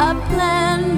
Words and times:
a 0.00 0.14
plan 0.30 0.97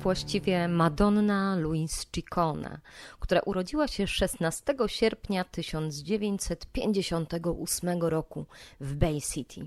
właściwie 0.00 0.68
Madonna 0.68 1.56
Louise 1.56 2.06
Ciccone, 2.12 2.80
która 3.20 3.40
urodziła 3.40 3.88
się 3.88 4.06
16 4.06 4.74
sierpnia 4.86 5.44
1958 5.44 8.02
roku 8.02 8.46
w 8.80 8.94
Bay 8.94 9.20
City. 9.20 9.66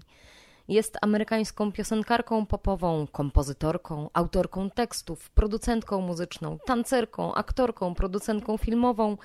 Jest 0.67 0.97
amerykańską 1.01 1.71
piosenkarką 1.71 2.45
popową, 2.45 3.07
kompozytorką, 3.07 4.09
autorką 4.13 4.69
tekstów, 4.69 5.29
producentką 5.29 6.01
muzyczną, 6.01 6.57
tancerką, 6.65 7.33
aktorką, 7.33 7.95
producentką 7.95 8.57
filmową, 8.57 9.17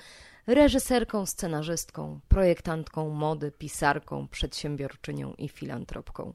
reżyserką, 0.47 1.25
scenarzystką, 1.25 2.19
projektantką 2.27 3.09
mody, 3.09 3.51
pisarką, 3.51 4.27
przedsiębiorczynią 4.27 5.33
i 5.33 5.49
filantropką. 5.49 6.33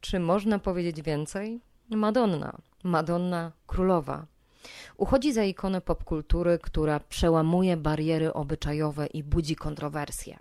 Czy 0.00 0.20
można 0.20 0.58
powiedzieć 0.58 1.02
więcej? 1.02 1.60
Madonna 1.90 2.58
Madonna 2.84 3.52
Królowa. 3.66 4.26
Uchodzi 4.96 5.32
za 5.32 5.44
ikonę 5.44 5.80
popkultury, 5.80 6.58
która 6.62 7.00
przełamuje 7.00 7.76
bariery 7.76 8.32
obyczajowe 8.32 9.06
i 9.06 9.22
budzi 9.22 9.56
kontrowersje. 9.56 10.38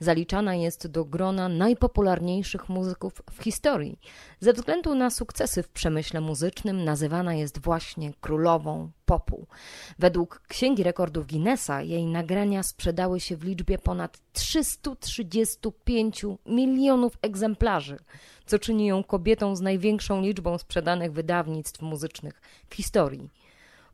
Zaliczana 0.00 0.54
jest 0.54 0.86
do 0.86 1.04
grona 1.04 1.48
najpopularniejszych 1.48 2.68
muzyków 2.68 3.22
w 3.30 3.42
historii. 3.42 3.98
Ze 4.40 4.52
względu 4.52 4.94
na 4.94 5.10
sukcesy 5.10 5.62
w 5.62 5.68
przemyśle 5.68 6.20
muzycznym 6.20 6.84
nazywana 6.84 7.34
jest 7.34 7.58
właśnie 7.58 8.12
królową 8.20 8.90
popu. 9.04 9.46
Według 9.98 10.42
Księgi 10.48 10.82
Rekordów 10.82 11.26
Guinnessa 11.26 11.82
jej 11.82 12.06
nagrania 12.06 12.62
sprzedały 12.62 13.20
się 13.20 13.36
w 13.36 13.44
liczbie 13.44 13.78
ponad 13.78 14.18
335 14.32 16.24
milionów 16.46 17.18
egzemplarzy 17.22 17.98
co 18.46 18.58
czyni 18.58 18.86
ją 18.86 19.04
kobietą 19.04 19.56
z 19.56 19.60
największą 19.60 20.22
liczbą 20.22 20.58
sprzedanych 20.58 21.12
wydawnictw 21.12 21.82
muzycznych 21.82 22.40
w 22.70 22.74
historii. 22.74 23.30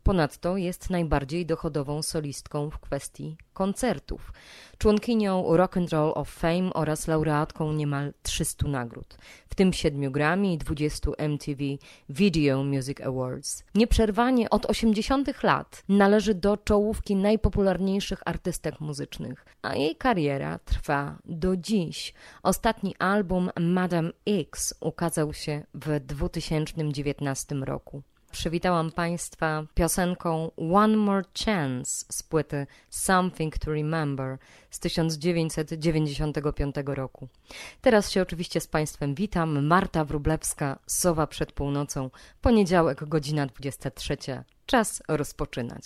Ponadto 0.03 0.57
jest 0.57 0.91
najbardziej 0.91 1.47
dochodową 1.47 2.03
solistką 2.03 2.71
w 2.71 2.79
kwestii 2.79 3.37
koncertów, 3.53 4.33
członkinią 4.79 5.57
Rock 5.57 5.77
and 5.77 5.91
Roll 5.91 6.13
of 6.15 6.29
Fame 6.29 6.73
oraz 6.75 7.09
laureatką 7.09 7.73
niemal 7.73 8.13
300 8.23 8.69
nagród, 8.69 9.19
w 9.49 9.55
tym 9.55 9.73
7 9.73 10.13
Grammy 10.13 10.53
i 10.53 10.59
20 10.59 11.11
MTV 11.19 11.65
Video 12.09 12.65
Music 12.65 13.01
Awards. 13.01 13.65
Nieprzerwanie 13.75 14.51
od 14.51 14.67
80 14.67 15.43
lat 15.43 15.83
należy 15.89 16.35
do 16.35 16.57
czołówki 16.57 17.17
najpopularniejszych 17.17 18.23
artystek 18.25 18.81
muzycznych, 18.81 19.45
a 19.63 19.75
jej 19.75 19.97
kariera 19.97 20.59
trwa 20.59 21.19
do 21.25 21.57
dziś. 21.57 22.15
Ostatni 22.43 22.97
album 22.99 23.51
Madame 23.61 24.11
X 24.27 24.75
ukazał 24.81 25.33
się 25.35 25.63
w 25.75 26.01
2019 26.01 27.55
roku. 27.55 28.03
Przywitałam 28.33 28.93
Państwa 28.93 29.65
piosenką 29.75 30.51
One 30.57 30.97
More 30.97 31.25
Chance 31.45 32.05
z 32.11 32.23
płyty 32.23 32.67
Something 32.91 33.59
to 33.59 33.73
Remember 33.73 34.39
z 34.71 34.81
1995 34.81 36.75
roku. 36.87 37.29
Teraz 37.81 38.11
się 38.11 38.23
oczywiście 38.23 38.61
z 38.61 38.67
Państwem 38.67 39.15
witam. 39.15 39.67
Marta 39.67 40.05
Wrublewska, 40.05 40.79
Sowa 40.87 41.27
przed 41.27 41.53
północą, 41.53 42.11
poniedziałek, 42.41 43.05
godzina 43.05 43.47
23 43.47 44.17
czas 44.67 45.03
rozpoczynać. 45.09 45.85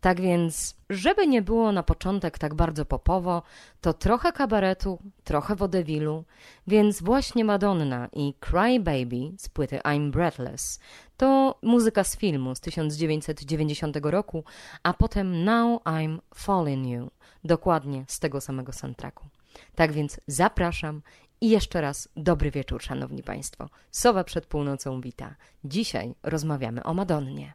Tak 0.00 0.20
więc, 0.20 0.76
żeby 0.90 1.26
nie 1.26 1.42
było 1.42 1.72
na 1.72 1.82
początek 1.82 2.38
tak 2.38 2.54
bardzo 2.54 2.84
popowo, 2.84 3.42
to 3.80 3.92
trochę 3.92 4.32
kabaretu, 4.32 4.98
trochę 5.24 5.56
wodewilu, 5.56 6.24
więc 6.66 7.02
właśnie 7.02 7.44
Madonna 7.44 8.08
i 8.12 8.34
Cry 8.40 8.80
Baby 8.80 9.32
z 9.38 9.48
płyty 9.48 9.78
I'm 9.78 10.10
Breathless 10.10 10.80
to 11.16 11.58
muzyka 11.62 12.04
z 12.04 12.16
filmu 12.16 12.54
z 12.54 12.60
1990 12.60 13.96
roku, 14.02 14.44
a 14.82 14.94
potem 14.94 15.44
Now 15.44 15.82
I'm 15.82 16.18
Falling 16.34 16.86
You, 16.86 17.10
dokładnie 17.44 18.04
z 18.08 18.18
tego 18.18 18.40
samego 18.40 18.72
soundtracku. 18.72 19.26
Tak 19.74 19.92
więc 19.92 20.20
zapraszam 20.26 21.02
i 21.40 21.48
jeszcze 21.48 21.80
raz 21.80 22.08
dobry 22.16 22.50
wieczór, 22.50 22.82
szanowni 22.82 23.22
państwo. 23.22 23.68
Sowa 23.90 24.24
przed 24.24 24.46
północą 24.46 25.00
wita. 25.00 25.34
Dzisiaj 25.64 26.14
rozmawiamy 26.22 26.82
o 26.82 26.94
Madonnie. 26.94 27.52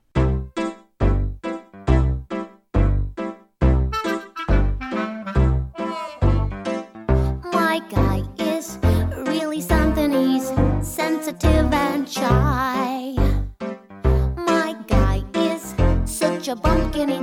Bumpkin. 16.64 17.17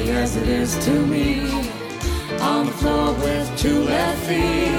Unlikely 0.00 0.22
as 0.22 0.36
it 0.36 0.48
is 0.48 0.84
to 0.84 0.92
me. 1.06 1.40
On 2.40 2.66
the 2.66 2.72
floor 2.72 3.12
with 3.14 3.48
two 3.58 3.82
left 3.84 4.26
feet. 4.26 4.72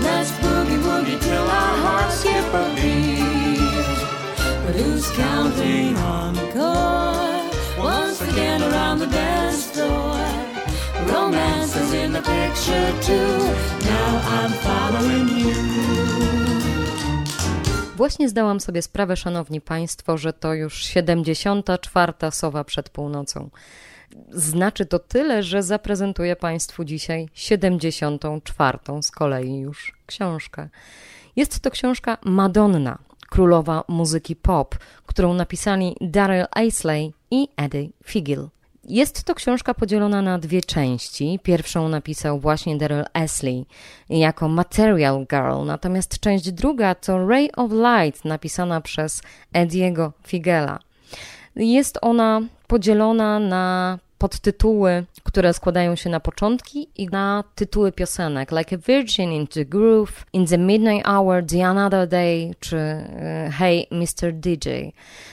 Let's 0.00 0.30
boogie 0.40 1.20
till 1.20 1.46
our 1.60 1.76
hearts 1.84 2.20
skip 2.20 2.54
a 2.54 2.66
beat. 2.76 3.96
But 4.64 4.74
who's 4.76 5.10
counting 5.16 5.96
encore? 5.96 7.50
Once 7.78 8.20
again 8.22 8.62
around 8.62 8.98
the 9.00 9.06
dance 9.06 9.66
floor. 9.72 10.16
Romance 11.12 11.76
is 11.76 11.92
in 11.92 12.12
the 12.12 12.22
picture 12.22 12.90
too. 13.02 13.38
Now 13.90 14.10
I'm 14.38 14.52
following 14.66 15.28
you. 15.38 15.56
Właśnie 17.96 18.28
zdałam 18.28 18.60
sobie 18.60 18.82
sprawę, 18.82 19.16
szanowni 19.16 19.60
państwo, 19.60 20.18
że 20.18 20.32
to 20.32 20.54
już 20.54 20.84
74. 20.84 22.12
sowa 22.30 22.64
przed 22.64 22.90
północą. 22.90 23.50
Znaczy 24.30 24.86
to 24.86 24.98
tyle, 24.98 25.42
że 25.42 25.62
zaprezentuję 25.62 26.36
państwu 26.36 26.84
dzisiaj 26.84 27.28
74. 27.34 28.78
z 29.02 29.10
kolei 29.10 29.58
już 29.58 29.92
książkę. 30.06 30.68
Jest 31.36 31.60
to 31.60 31.70
książka 31.70 32.18
Madonna, 32.24 32.98
królowa 33.30 33.84
muzyki 33.88 34.36
pop, 34.36 34.76
którą 35.06 35.34
napisali 35.34 35.96
Daryl 36.00 36.46
Aisley 36.50 37.12
i 37.30 37.48
Eddie 37.56 37.88
Figel. 38.04 38.48
Jest 38.88 39.24
to 39.24 39.34
książka 39.34 39.74
podzielona 39.74 40.22
na 40.22 40.38
dwie 40.38 40.62
części. 40.62 41.40
Pierwszą 41.42 41.88
napisał 41.88 42.40
właśnie 42.40 42.76
Daryl 42.76 43.04
Astley 43.12 43.66
jako 44.08 44.48
Material 44.48 45.26
Girl, 45.30 45.64
natomiast 45.64 46.20
część 46.20 46.52
druga 46.52 46.94
to 46.94 47.28
Ray 47.28 47.52
of 47.52 47.70
Light, 47.72 48.24
napisana 48.24 48.80
przez 48.80 49.22
Ediego 49.52 50.12
Figela. 50.26 50.78
Jest 51.56 51.98
ona 52.02 52.42
podzielona 52.66 53.38
na 53.38 53.98
podtytuły, 54.18 55.04
które 55.22 55.52
składają 55.52 55.96
się 55.96 56.10
na 56.10 56.20
początki 56.20 56.88
i 56.96 57.06
na 57.06 57.44
tytuły 57.54 57.92
piosenek, 57.92 58.52
like 58.52 58.76
a 58.76 58.78
Virgin 58.78 59.32
into 59.32 59.60
Groove, 59.64 60.24
In 60.32 60.46
the 60.46 60.58
Midnight 60.58 61.06
Hour, 61.08 61.46
The 61.46 61.66
Another 61.66 62.08
Day, 62.08 62.54
czy 62.60 62.76
e, 62.76 63.50
Hey 63.52 63.86
Mr. 63.90 64.32
DJ. 64.32 64.68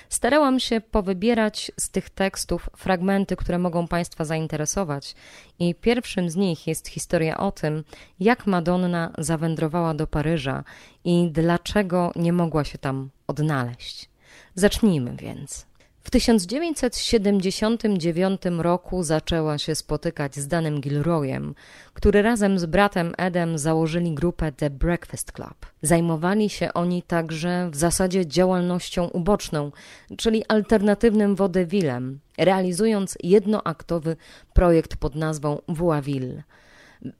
Starałam 0.09 0.59
się 0.59 0.81
powybierać 0.81 1.71
z 1.79 1.89
tych 1.89 2.09
tekstów 2.09 2.69
fragmenty, 2.77 3.35
które 3.35 3.59
mogą 3.59 3.87
Państwa 3.87 4.25
zainteresować 4.25 5.15
i 5.59 5.75
pierwszym 5.75 6.29
z 6.29 6.35
nich 6.35 6.67
jest 6.67 6.87
historia 6.87 7.37
o 7.37 7.51
tym, 7.51 7.83
jak 8.19 8.47
Madonna 8.47 9.11
zawędrowała 9.17 9.93
do 9.93 10.07
Paryża 10.07 10.63
i 11.05 11.29
dlaczego 11.31 12.11
nie 12.15 12.33
mogła 12.33 12.63
się 12.63 12.77
tam 12.77 13.09
odnaleźć. 13.27 14.09
Zacznijmy 14.55 15.15
więc. 15.15 15.72
W 16.03 16.09
1979 16.09 18.41
roku 18.57 19.03
zaczęła 19.03 19.57
się 19.57 19.75
spotykać 19.75 20.35
z 20.35 20.47
Danem 20.47 20.81
Gilroyem, 20.81 21.55
który 21.93 22.21
razem 22.21 22.59
z 22.59 22.65
bratem 22.65 23.13
Edem 23.17 23.57
założyli 23.57 24.13
grupę 24.13 24.51
The 24.51 24.69
Breakfast 24.69 25.31
Club. 25.31 25.65
Zajmowali 25.81 26.49
się 26.49 26.73
oni 26.73 27.03
także 27.03 27.69
w 27.71 27.75
zasadzie 27.75 28.27
działalnością 28.27 29.07
uboczną, 29.07 29.71
czyli 30.17 30.43
alternatywnym 30.47 31.35
wodewilem, 31.35 32.19
realizując 32.37 33.17
jednoaktowy 33.23 34.15
projekt 34.53 34.97
pod 34.97 35.15
nazwą 35.15 35.61
Vuaville. 35.67 36.43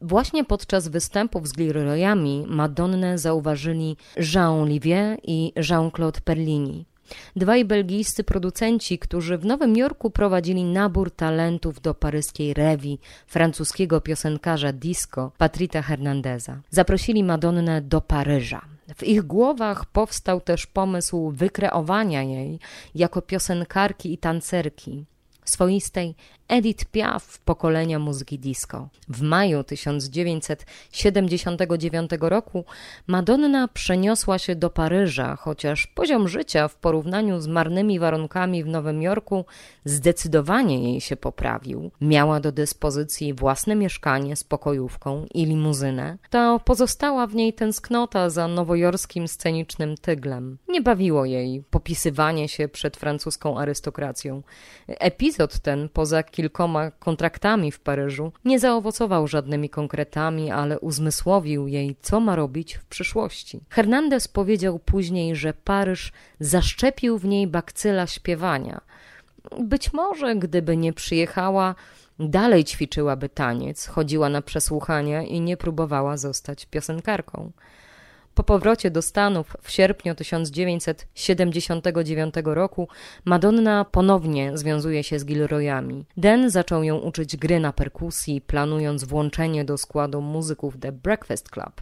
Właśnie 0.02 0.44
podczas 0.44 0.88
występów 0.88 1.48
z 1.48 1.54
Gilroyami 1.54 2.46
Madonnę 2.48 3.18
zauważyli 3.18 3.98
Jean 4.34 4.62
Olivier 4.62 5.18
i 5.24 5.54
Jean-Claude 5.70 6.22
Perlini. 6.22 6.86
Dwaj 7.36 7.66
belgijscy 7.66 8.24
producenci, 8.24 9.00
którzy 9.00 9.38
w 9.38 9.46
Nowym 9.46 9.78
Jorku 9.78 10.10
prowadzili 10.10 10.64
nabór 10.64 11.12
talentów 11.12 11.82
do 11.82 11.94
paryskiej 11.94 12.54
rewi 12.54 13.00
francuskiego 13.28 14.02
piosenkarza 14.02 14.74
disco 14.74 15.32
Patrita 15.38 15.82
Hernandeza. 15.82 16.62
Zaprosili 16.70 17.24
Madonnę 17.24 17.82
do 17.82 18.02
Paryża. 18.02 18.62
W 18.96 19.04
ich 19.04 19.22
głowach 19.22 19.86
powstał 19.86 20.42
też 20.42 20.66
pomysł 20.66 21.32
wykreowania 21.32 22.24
jej 22.24 22.60
jako 22.96 23.22
piosenkarki 23.22 24.14
i 24.14 24.18
tancerki, 24.18 25.06
swoistej 25.46 26.16
Edith 26.48 26.86
Piaf 26.86 27.40
pokolenia 27.40 28.00
muzyki 28.00 28.40
disco. 28.40 28.90
W 29.10 29.22
maju 29.22 29.64
1979 29.64 32.12
roku 32.20 32.66
Madonna 33.08 33.68
przeniosła 33.68 34.40
się 34.40 34.56
do 34.56 34.70
Paryża, 34.70 35.36
chociaż 35.36 35.88
poziom 35.88 36.28
życia 36.28 36.68
w 36.68 36.76
porównaniu 36.76 37.42
z 37.42 37.48
marnymi 37.48 38.00
warunkami 38.00 38.64
w 38.64 38.68
Nowym 38.68 39.02
Jorku 39.02 39.46
zdecydowanie 39.86 40.92
jej 40.92 41.02
się 41.02 41.16
poprawił. 41.16 41.92
Miała 42.02 42.40
do 42.40 42.52
dyspozycji 42.52 43.34
własne 43.34 43.76
mieszkanie 43.76 44.36
z 44.36 44.44
pokojówką 44.44 45.26
i 45.34 45.46
limuzynę, 45.46 46.18
to 46.30 46.60
pozostała 46.66 47.28
w 47.28 47.36
niej 47.36 47.54
tęsknota 47.54 48.30
za 48.30 48.48
nowojorskim 48.48 49.28
scenicznym 49.28 49.98
tyglem. 49.98 50.58
Nie 50.68 50.82
bawiło 50.82 51.26
jej 51.26 51.64
popisywanie 51.70 52.48
się 52.48 52.68
przed 52.68 52.98
francuską 52.98 53.60
arystokracją. 53.60 54.44
Epizod 54.88 55.60
ten, 55.60 55.90
poza 55.90 56.24
kilkoma 56.34 56.92
kontraktami 56.92 57.72
w 57.72 57.80
Paryżu, 57.80 58.32
nie 58.46 58.60
zaowocował 58.60 59.28
żadnymi 59.28 59.70
konkretami, 59.70 60.52
ale 60.52 60.80
uzmysłowił 60.80 61.68
jej, 61.68 61.96
co 62.02 62.20
ma 62.20 62.36
robić 62.36 62.76
w 62.76 62.86
przyszłości. 62.86 63.60
Hernandez 63.70 64.28
powiedział 64.28 64.80
później, 64.80 65.36
że 65.36 65.54
Paryż 65.54 66.12
zaszczepił 66.40 67.18
w 67.18 67.26
niej 67.26 67.48
bakcyla 67.48 68.08
śpiewania. 68.08 68.82
Być 69.60 69.94
może, 69.94 70.36
gdyby 70.36 70.78
nie 70.78 70.94
przyjechała, 70.94 71.76
dalej 72.20 72.64
ćwiczyłaby 72.64 73.30
taniec, 73.30 73.88
chodziła 73.88 74.30
na 74.30 74.42
przesłuchania 74.42 75.24
i 75.24 75.42
nie 75.42 75.58
próbowała 75.58 76.18
zostać 76.18 76.66
piosenkarką. 76.66 77.52
Po 78.36 78.44
powrocie 78.44 78.92
do 78.92 79.02
Stanów 79.02 79.58
w 79.62 79.72
sierpniu 79.72 80.16
1979 80.16 82.36
roku 82.44 82.88
Madonna 83.26 83.86
ponownie 83.86 84.58
związuje 84.58 85.04
się 85.04 85.20
z 85.20 85.26
Gilroyami. 85.26 86.06
Den 86.18 86.50
zaczął 86.50 86.84
ją 86.84 86.98
uczyć 86.98 87.38
gry 87.38 87.60
na 87.60 87.74
perkusji, 87.74 88.42
planując 88.42 89.04
włączenie 89.04 89.66
do 89.66 89.78
składu 89.78 90.22
muzyków 90.22 90.80
The 90.80 90.92
Breakfast 90.92 91.50
Club. 91.50 91.82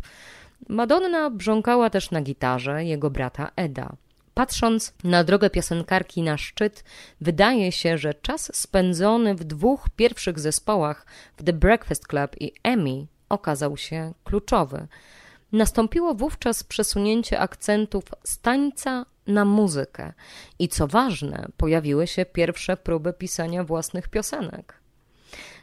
Madonna 0.70 1.30
brząkała 1.30 1.90
też 1.90 2.12
na 2.12 2.22
gitarze 2.22 2.86
jego 2.86 3.10
brata 3.10 3.52
Eda. 3.56 3.96
Patrząc 4.34 4.94
na 5.04 5.24
drogę 5.24 5.50
piosenkarki 5.50 6.22
na 6.22 6.38
szczyt, 6.38 6.84
wydaje 7.22 7.72
się, 7.72 7.98
że 7.98 8.14
czas 8.14 8.56
spędzony 8.56 9.36
w 9.36 9.44
dwóch 9.44 9.90
pierwszych 9.96 10.40
zespołach 10.40 11.06
w 11.38 11.44
The 11.44 11.54
Breakfast 11.54 12.08
Club 12.08 12.36
i 12.40 12.54
Emmy 12.64 13.06
okazał 13.30 13.78
się 13.78 14.14
kluczowy. 14.24 14.88
Nastąpiło 15.52 16.14
wówczas 16.16 16.64
przesunięcie 16.64 17.40
akcentów 17.40 18.04
z 18.24 18.40
tańca 18.40 19.06
na 19.28 19.46
muzykę 19.46 20.14
i 20.60 20.68
co 20.68 20.88
ważne, 20.88 21.48
pojawiły 21.58 22.08
się 22.08 22.26
pierwsze 22.26 22.78
próby 22.78 23.14
pisania 23.14 23.64
własnych 23.64 24.08
piosenek. 24.08 24.82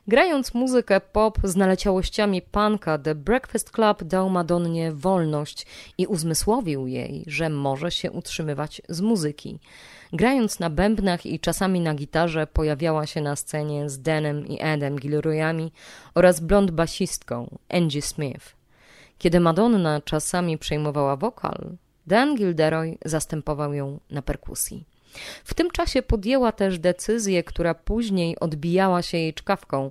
Grając 0.08 0.54
muzykę 0.54 1.00
pop 1.00 1.38
z 1.44 1.56
naleciałościami 1.56 2.42
punka, 2.42 2.98
The 2.98 3.14
Breakfast 3.14 3.70
Club 3.70 4.04
dał 4.04 4.30
Madonnie 4.30 4.92
wolność 4.92 5.66
i 5.98 6.06
uzmysłowił 6.06 6.86
jej, 6.86 7.24
że 7.26 7.48
może 7.48 7.90
się 7.90 8.10
utrzymywać 8.10 8.82
z 8.88 9.00
muzyki. 9.00 9.58
Grając 10.12 10.60
na 10.60 10.70
bębnach 10.70 11.26
i 11.26 11.40
czasami 11.40 11.80
na 11.80 11.94
gitarze 11.94 12.46
pojawiała 12.46 13.06
się 13.06 13.20
na 13.20 13.36
scenie 13.36 13.90
z 13.90 14.02
Denem 14.02 14.46
i 14.46 14.58
Edem 14.60 14.96
Gilroyami 14.96 15.72
oraz 16.14 16.40
blond 16.40 16.70
basistką 16.70 17.58
Angie 17.68 18.02
Smith. 18.02 18.57
Kiedy 19.18 19.40
Madonna 19.40 20.00
czasami 20.00 20.58
przejmowała 20.58 21.16
wokal, 21.16 21.76
Dan 22.06 22.36
Gilderoy 22.36 22.98
zastępował 23.04 23.74
ją 23.74 24.00
na 24.10 24.22
perkusji. 24.22 24.84
W 25.44 25.54
tym 25.54 25.70
czasie 25.70 26.02
podjęła 26.02 26.52
też 26.52 26.78
decyzję, 26.78 27.44
która 27.44 27.74
później 27.74 28.38
odbijała 28.38 29.02
się 29.02 29.18
jej 29.18 29.34
czkawką. 29.34 29.90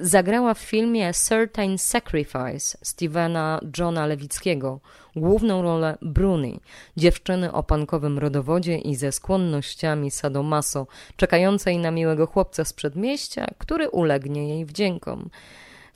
Zagrała 0.00 0.54
w 0.54 0.58
filmie 0.58 1.12
Certain 1.14 1.78
Sacrifice 1.78 2.78
Stevena 2.82 3.60
Johna 3.78 4.06
Lewickiego 4.06 4.80
główną 5.16 5.62
rolę 5.62 5.98
Bruni, 6.02 6.60
dziewczyny 6.96 7.52
o 7.52 7.62
pankowym 7.62 8.18
rodowodzie 8.18 8.78
i 8.78 8.94
ze 8.94 9.12
skłonnościami 9.12 10.10
sadomaso, 10.10 10.86
czekającej 11.16 11.78
na 11.78 11.90
miłego 11.90 12.26
chłopca 12.26 12.64
z 12.64 12.72
przedmieścia, 12.72 13.46
który 13.58 13.90
ulegnie 13.90 14.48
jej 14.48 14.64
wdziękom. 14.64 15.30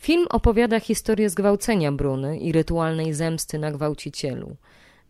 Film 0.02 0.26
opowiada 0.30 0.80
historię 0.80 1.30
zgwałcenia 1.30 1.92
Bruny 1.92 2.38
i 2.38 2.52
rytualnej 2.52 3.14
zemsty 3.14 3.58
na 3.58 3.70
gwałcicielu. 3.70 4.56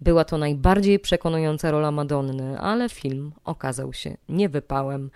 Była 0.01 0.25
to 0.25 0.39
najbardziej 0.39 0.99
przekonująca 0.99 1.71
rola 1.71 1.91
Madonny, 1.91 2.61
ale 2.61 2.89
film 2.89 3.33
okazał 3.45 3.93
się 3.93 4.17
niewypałem 4.29 5.11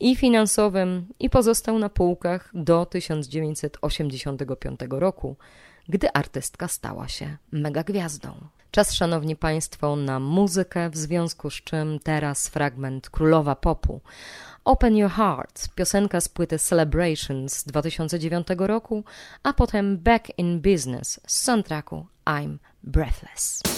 i 0.00 0.16
finansowym, 0.16 1.06
i 1.20 1.30
pozostał 1.30 1.78
na 1.78 1.88
półkach 1.88 2.50
do 2.54 2.86
1985 2.86 4.80
roku, 4.90 5.36
gdy 5.88 6.12
artystka 6.12 6.68
stała 6.68 7.08
się 7.08 7.36
megagwiazdą. 7.52 8.34
Czas, 8.70 8.92
szanowni 8.92 9.36
państwo, 9.36 9.96
na 9.96 10.20
muzykę, 10.20 10.90
w 10.90 10.96
związku 10.96 11.50
z 11.50 11.54
czym 11.54 11.98
teraz 12.02 12.48
fragment 12.48 13.10
Królowa 13.10 13.56
Popu. 13.56 14.00
Open 14.66 14.96
Your 14.96 15.10
Heart, 15.10 15.68
piosenka 15.74 16.20
z 16.20 16.28
płyty 16.28 16.58
Celebrations 16.58 17.58
z 17.58 17.64
2009 17.64 18.46
roku, 18.58 19.04
a 19.42 19.52
potem 19.52 19.98
Back 19.98 20.38
in 20.38 20.60
Business 20.60 21.20
z 21.26 21.42
soundtracku 21.42 22.06
I'm 22.26 22.58
Breathless. 22.82 23.73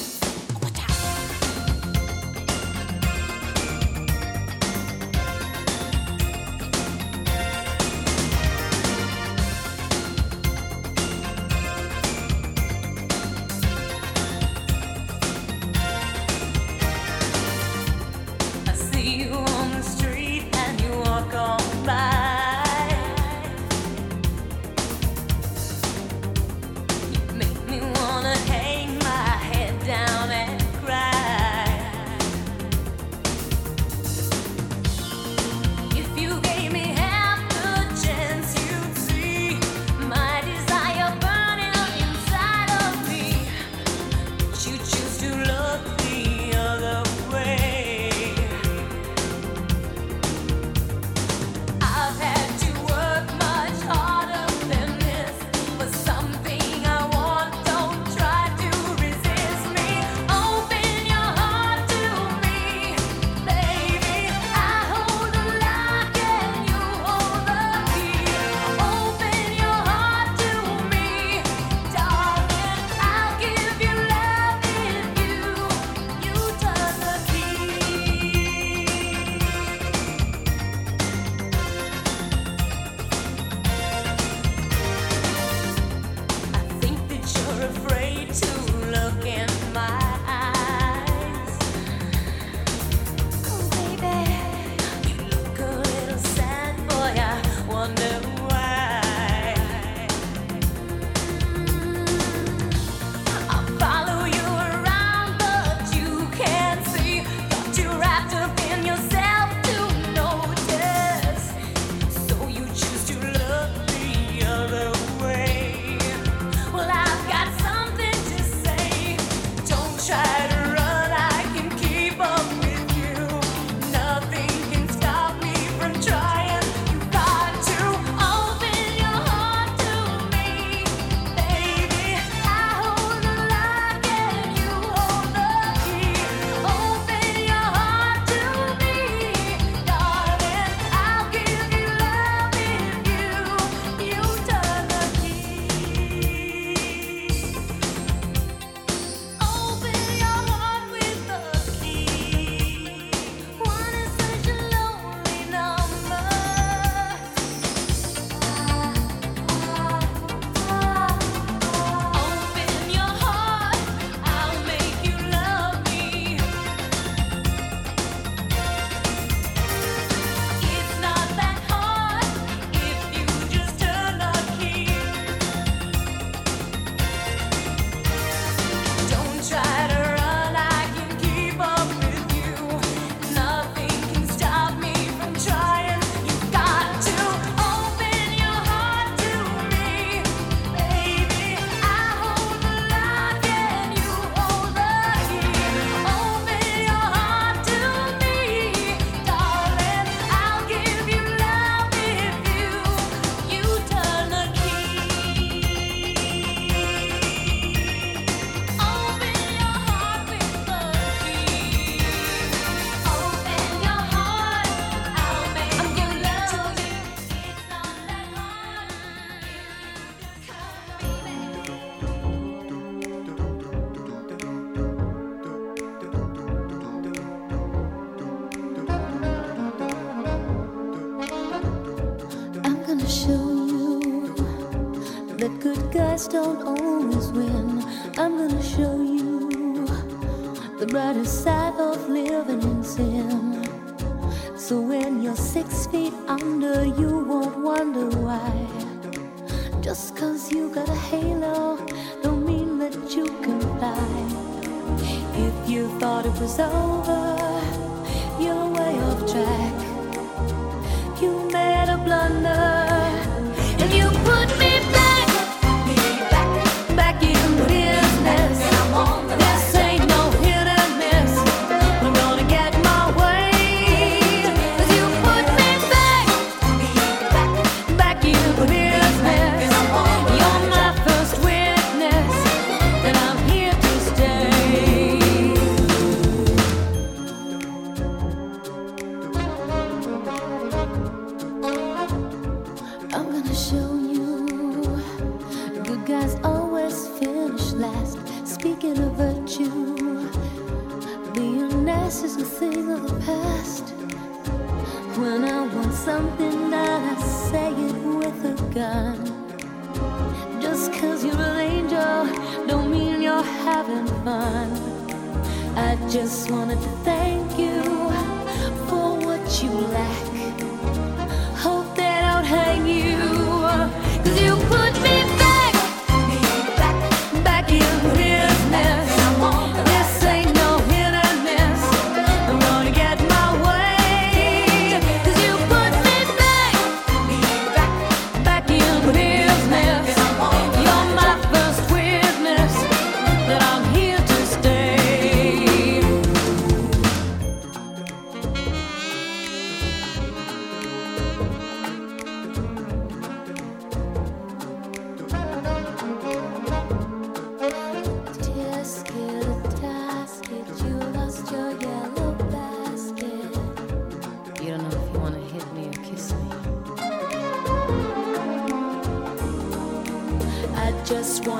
Don't 236.36 236.65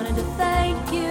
wanted 0.06 0.22
to 0.22 0.28
thank 0.36 0.92
you 0.92 1.05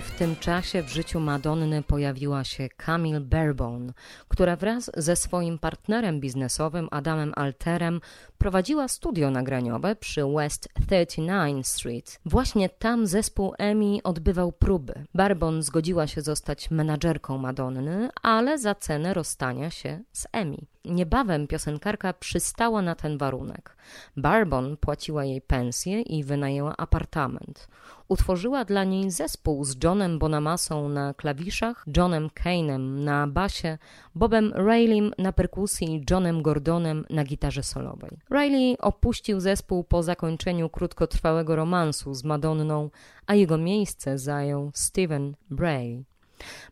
w 0.00 0.10
tym 0.10 0.36
czasie 0.36 0.82
w 0.82 0.88
życiu 0.88 1.20
Madonny 1.20 1.82
pojawiła 1.82 2.44
się 2.44 2.68
Camille 2.68 3.20
Barebone, 3.20 3.92
która 4.28 4.56
wraz 4.56 4.90
ze 4.96 5.16
swoim 5.16 5.58
partnerem 5.58 6.20
biznesowym 6.20 6.88
Adamem 6.90 7.32
Alterem 7.36 8.00
prowadziła 8.38 8.88
studio 8.88 9.30
nagraniowe 9.30 9.96
przy 9.96 10.22
West 10.36 10.68
39 10.86 11.66
Street. 11.66 12.20
Właśnie 12.26 12.68
tam 12.68 13.06
zespół 13.06 13.54
EMI 13.58 14.02
odbywał 14.02 14.52
próby. 14.52 15.04
Barebone 15.14 15.62
zgodziła 15.62 16.06
się 16.06 16.22
zostać 16.22 16.70
menadżerką 16.70 17.38
Madonny, 17.38 18.08
ale 18.22 18.58
za 18.58 18.74
cenę 18.74 19.14
rozstania 19.14 19.70
się 19.70 20.00
z 20.12 20.26
EMI. 20.32 20.66
Niebawem 20.84 21.46
piosenkarka 21.46 22.12
przystała 22.12 22.82
na 22.82 22.94
ten 22.94 23.18
warunek. 23.18 23.76
Barbon 24.16 24.76
płaciła 24.76 25.24
jej 25.24 25.40
pensję 25.40 26.02
i 26.02 26.24
wynajęła 26.24 26.76
apartament. 26.76 27.68
Utworzyła 28.08 28.64
dla 28.64 28.84
niej 28.84 29.10
zespół 29.10 29.64
z 29.64 29.76
Johnem 29.84 30.18
Bonamasą 30.18 30.88
na 30.88 31.14
klawiszach, 31.14 31.84
Johnem 31.96 32.28
Kane'em 32.28 32.80
na 33.04 33.26
basie, 33.26 33.78
Bobem 34.14 34.52
Rayleym 34.54 35.12
na 35.18 35.32
perkusji 35.32 35.94
i 35.94 36.04
Johnem 36.10 36.42
Gordonem 36.42 37.04
na 37.10 37.24
gitarze 37.24 37.62
solowej. 37.62 38.18
Riley 38.30 38.76
opuścił 38.80 39.40
zespół 39.40 39.84
po 39.84 40.02
zakończeniu 40.02 40.68
krótkotrwałego 40.68 41.56
romansu 41.56 42.14
z 42.14 42.24
Madonną, 42.24 42.90
a 43.26 43.34
jego 43.34 43.58
miejsce 43.58 44.18
zajął 44.18 44.70
Steven 44.74 45.34
Bray. 45.50 46.04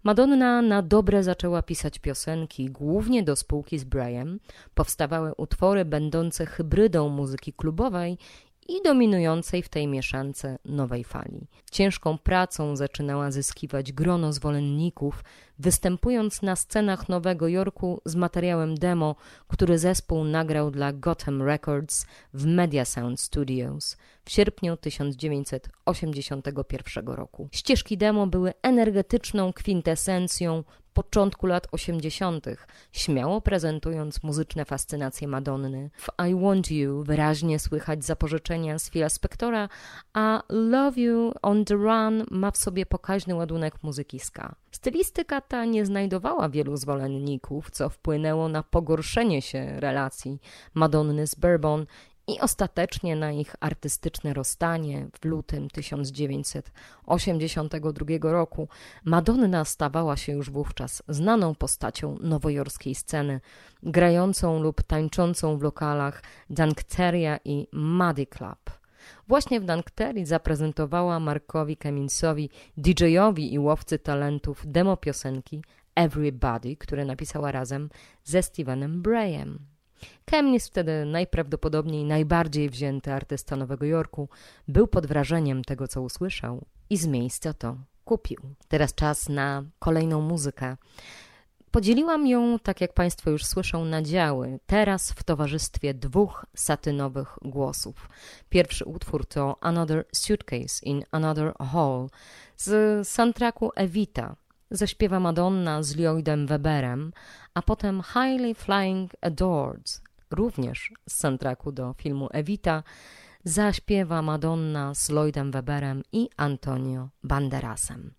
Madonna 0.02 0.62
na 0.62 0.82
dobre 0.82 1.22
zaczęła 1.22 1.62
pisać 1.62 1.98
piosenki, 1.98 2.66
głównie 2.66 3.22
do 3.22 3.36
spółki 3.36 3.78
z 3.78 3.84
Brayem. 3.84 4.40
Powstawały 4.74 5.34
utwory 5.36 5.84
będące 5.84 6.46
hybrydą 6.46 7.08
muzyki 7.08 7.52
klubowej 7.52 8.18
i 8.68 8.82
dominującej 8.84 9.62
w 9.62 9.68
tej 9.68 9.88
mieszance 9.88 10.58
nowej 10.64 11.04
fali. 11.04 11.46
Ciężką 11.70 12.18
pracą 12.18 12.76
zaczynała 12.76 13.30
zyskiwać 13.30 13.92
grono 13.92 14.32
zwolenników, 14.32 15.24
występując 15.58 16.42
na 16.42 16.56
scenach 16.56 17.08
Nowego 17.08 17.48
Jorku 17.48 18.00
z 18.04 18.14
materiałem 18.14 18.74
demo, 18.74 19.16
który 19.48 19.78
zespół 19.78 20.24
nagrał 20.24 20.70
dla 20.70 20.92
Gotham 20.92 21.42
Records 21.42 22.06
w 22.34 22.46
Media 22.46 22.84
Sound 22.84 23.20
Studios 23.20 23.96
w 24.24 24.30
sierpniu 24.30 24.76
1981 24.76 27.06
roku. 27.06 27.48
Ścieżki 27.52 27.98
demo 27.98 28.26
były 28.26 28.52
energetyczną 28.62 29.52
kwintesencją 29.52 30.64
początku 30.94 31.46
lat 31.46 31.68
80., 31.72 32.46
śmiało 32.92 33.40
prezentując 33.40 34.22
muzyczne 34.22 34.64
fascynacje 34.64 35.28
Madonny. 35.28 35.90
W 35.96 36.08
I 36.30 36.34
Want 36.34 36.70
You 36.70 37.02
wyraźnie 37.02 37.58
słychać 37.58 38.04
zapożyczenia 38.04 38.78
z 38.78 38.90
Phila 38.90 39.08
Spectora, 39.08 39.68
a 40.12 40.42
Love 40.48 41.00
You 41.00 41.32
on 41.42 41.64
the 41.64 41.74
Run 41.74 42.24
ma 42.30 42.50
w 42.50 42.56
sobie 42.56 42.86
pokaźny 42.86 43.34
ładunek 43.34 43.82
muzyki 43.82 44.20
ska. 44.20 44.54
Stylistyka 44.70 45.40
ta 45.40 45.64
nie 45.64 45.86
znajdowała 45.86 46.48
wielu 46.48 46.76
zwolenników, 46.76 47.70
co 47.70 47.88
wpłynęło 47.88 48.48
na 48.48 48.62
pogorszenie 48.62 49.42
się 49.42 49.80
relacji 49.80 50.38
Madonny 50.74 51.26
z 51.26 51.34
Bourbon 51.34 51.86
i 52.26 52.40
ostatecznie 52.40 53.16
na 53.16 53.32
ich 53.32 53.54
artystyczne 53.60 54.34
rozstanie 54.34 55.08
w 55.20 55.24
lutym 55.24 55.70
1982 55.70 58.32
roku 58.32 58.68
Madonna 59.04 59.64
stawała 59.64 60.16
się 60.16 60.32
już 60.32 60.50
wówczas 60.50 61.02
znaną 61.08 61.54
postacią 61.54 62.18
nowojorskiej 62.20 62.94
sceny, 62.94 63.40
grającą 63.82 64.60
lub 64.60 64.82
tańczącą 64.82 65.58
w 65.58 65.62
lokalach 65.62 66.22
Dankteria 66.50 67.38
i 67.44 67.68
Muddy 67.72 68.26
Club. 68.26 68.82
Właśnie 69.28 69.60
w 69.60 69.64
Dankterii 69.64 70.26
zaprezentowała 70.26 71.20
Markowi 71.20 71.76
Kaminsowi, 71.76 72.50
DJ-owi 72.76 73.52
i 73.52 73.58
łowcy 73.58 73.98
talentów 73.98 74.62
demo 74.66 74.96
piosenki 74.96 75.62
Everybody, 75.94 76.76
które 76.76 77.04
napisała 77.04 77.52
razem 77.52 77.90
ze 78.24 78.42
Stevenem 78.42 79.02
Brayem. 79.02 79.71
Chemnis 80.30 80.68
wtedy 80.68 81.04
najprawdopodobniej 81.04 82.04
najbardziej 82.04 82.70
wzięty 82.70 83.12
artysta 83.12 83.56
Nowego 83.56 83.84
Jorku 83.84 84.28
był 84.68 84.86
pod 84.86 85.06
wrażeniem 85.06 85.64
tego, 85.64 85.88
co 85.88 86.02
usłyszał 86.02 86.64
i 86.90 86.96
z 86.96 87.06
miejsca 87.06 87.54
to 87.54 87.76
kupił. 88.04 88.40
Teraz 88.68 88.94
czas 88.94 89.28
na 89.28 89.64
kolejną 89.78 90.20
muzykę. 90.20 90.76
Podzieliłam 91.70 92.26
ją, 92.26 92.58
tak 92.58 92.80
jak 92.80 92.94
Państwo 92.94 93.30
już 93.30 93.44
słyszą, 93.44 93.84
na 93.84 94.02
działy. 94.02 94.58
Teraz 94.66 95.12
w 95.12 95.22
towarzystwie 95.22 95.94
dwóch 95.94 96.46
satynowych 96.56 97.38
głosów. 97.42 98.08
Pierwszy 98.48 98.84
utwór 98.84 99.26
to 99.26 99.56
Another 99.60 100.04
Suitcase 100.12 100.86
in 100.86 101.04
Another 101.10 101.54
Hall 101.72 102.08
z 102.56 103.08
soundtracku 103.08 103.70
Evita. 103.74 104.36
Zaśpiewa 104.70 105.20
Madonna 105.20 105.82
z 105.82 105.96
Lloydem 105.96 106.46
Weberem, 106.46 107.12
a 107.54 107.62
potem 107.62 108.02
Highly 108.02 108.54
Flying 108.54 109.12
Adored, 109.20 110.02
również 110.30 110.92
z 111.08 111.16
soundtracku 111.16 111.72
do 111.72 111.94
filmu 111.94 112.28
Evita, 112.32 112.82
zaśpiewa 113.44 114.22
Madonna 114.22 114.94
z 114.94 115.08
Lloydem 115.10 115.50
Weberem 115.50 116.02
i 116.12 116.28
Antonio 116.36 117.08
Banderasem. 117.24 118.14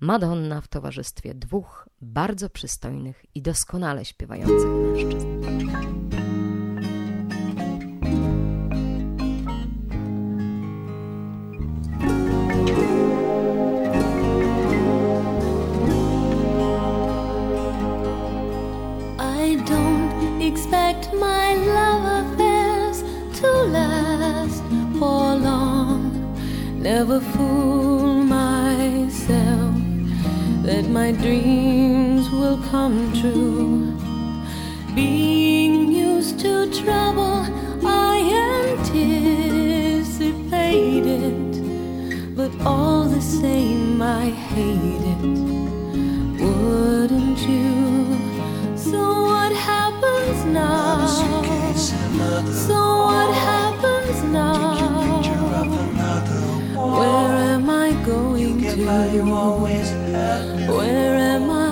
Madonna 0.00 0.60
w 0.60 0.68
towarzystwie 0.68 1.34
dwóch 1.34 1.88
bardzo 2.00 2.50
przystojnych 2.50 3.24
i 3.34 3.42
doskonale 3.42 4.04
śpiewających 4.04 4.70
mężczyzn. 4.70 6.21
Expect 20.52 21.12
my 21.14 21.54
love 21.54 22.04
affairs 22.22 23.02
to 23.40 23.48
last 23.76 24.62
for 24.98 25.34
long. 25.48 26.00
Never 26.78 27.20
fool 27.20 28.22
myself 28.40 29.74
that 30.66 30.84
my 30.90 31.12
dreams 31.12 32.28
will 32.30 32.58
come 32.70 32.98
true. 33.20 33.96
Being 34.94 35.90
used 35.90 36.38
to 36.40 36.70
trouble, 36.82 37.46
I 37.82 38.14
anticipate 38.76 40.16
it, 41.24 42.36
but 42.36 42.50
all 42.66 43.04
the 43.04 43.22
same, 43.22 44.02
I 44.02 44.26
hate 44.52 45.01
happens 50.44 51.92
now? 51.92 52.44
So 52.66 52.74
what 53.06 53.34
happens 53.34 54.22
now? 54.24 55.22
Where 56.74 57.36
am 57.54 57.70
I 57.70 57.92
going 58.04 58.60
to? 58.60 58.86
Where 60.76 61.16
am 61.16 61.50
I 61.50 61.71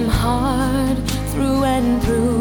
I'm 0.00 0.08
hard 0.08 0.96
through 1.30 1.64
and 1.64 2.02
through. 2.02 2.39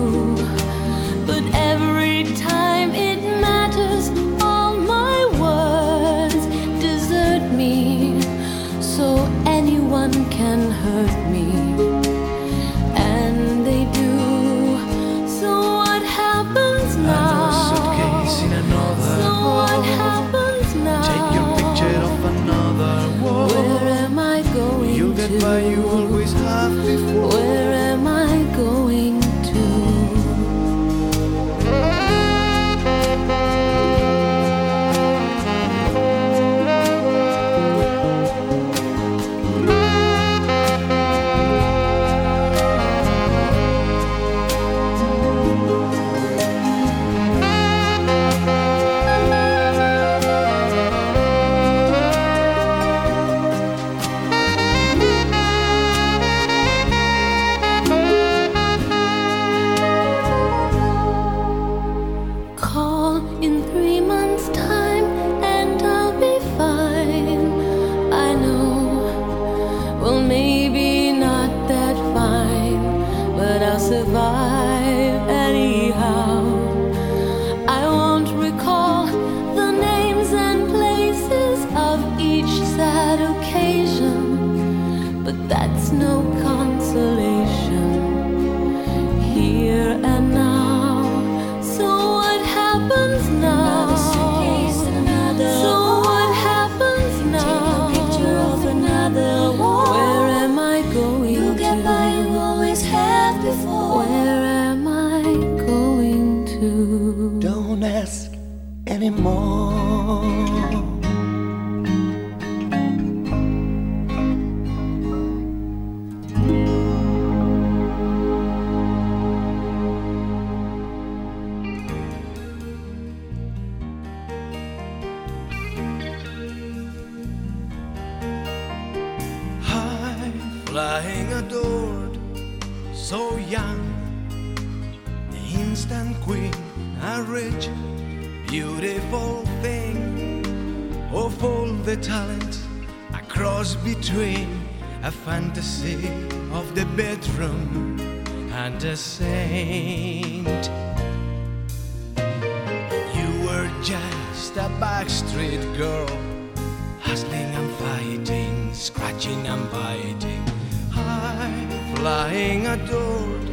Flying 162.59 162.81
adored. 162.81 163.45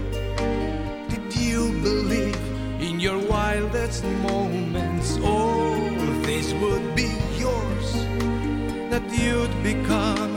Did 1.09 1.37
you 1.37 1.73
believe 1.83 2.37
in 2.81 3.01
your 3.01 3.19
wildest 3.19 4.05
moments 4.23 5.19
all 5.23 5.75
this 6.23 6.53
would 6.55 6.95
be 6.95 7.11
yours? 7.39 7.93
That 8.91 9.03
you'd 9.11 9.63
become 9.63 10.33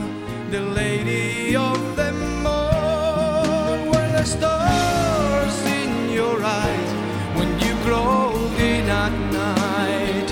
the 0.50 0.60
lady 0.60 1.56
of 1.56 1.96
them 1.96 2.46
all? 2.46 3.76
Were 3.86 4.12
the 4.12 4.24
stars 4.24 5.56
in 5.66 6.12
your 6.12 6.42
eyes 6.42 6.92
when 7.36 7.50
you 7.60 7.74
crawled 7.84 8.52
in 8.58 8.88
at 8.88 9.14
night? 9.32 10.30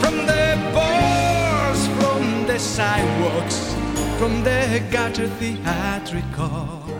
From 0.00 0.26
the 0.26 0.56
bars, 0.74 1.86
from 1.98 2.46
the 2.46 2.58
sidewalks, 2.58 3.74
from 4.18 4.42
the 4.44 4.82
gutter 4.90 5.28
theatrical. 5.28 6.91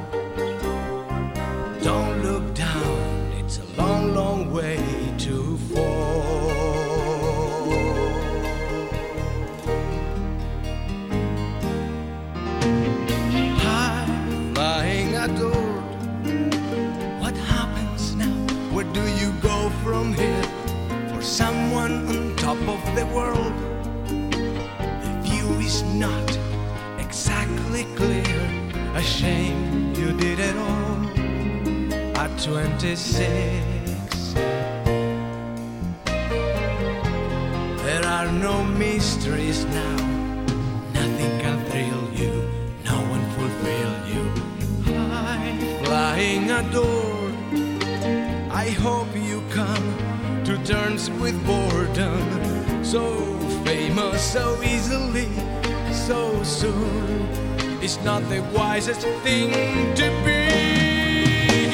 The 22.95 23.07
world, 23.07 23.55
the 25.05 25.13
view 25.23 25.49
is 25.61 25.83
not 25.83 26.39
exactly 26.99 27.85
clear. 27.97 28.37
A 28.95 29.03
shame 29.03 29.95
you 29.95 30.13
did 30.13 30.39
it 30.39 30.57
all 30.57 31.07
at 32.19 32.31
26. 32.39 34.35
There 37.83 38.05
are 38.05 38.31
no 38.31 38.65
mysteries 38.65 39.65
now. 39.65 39.97
Nothing 40.93 41.33
can 41.41 41.65
thrill 41.67 42.05
you. 42.15 42.35
No 42.85 42.97
one 43.15 43.25
fulfill 43.37 43.95
you. 44.13 44.25
High 44.93 45.85
flying 45.85 46.51
adored. 46.51 47.35
I 48.51 48.69
hope 48.71 49.15
you 49.17 49.43
come 49.51 49.89
to 50.45 50.57
terms 50.65 51.11
with 51.11 51.37
boredom. 51.47 52.42
So 52.93 53.17
famous 53.65 54.21
so 54.21 54.63
easily, 54.63 55.27
so 55.95 56.43
soon. 56.43 57.27
It's 57.81 57.97
not 58.05 58.21
the 58.29 58.43
wisest 58.55 59.01
thing 59.25 59.51
to 59.95 60.11
be. 60.27 60.43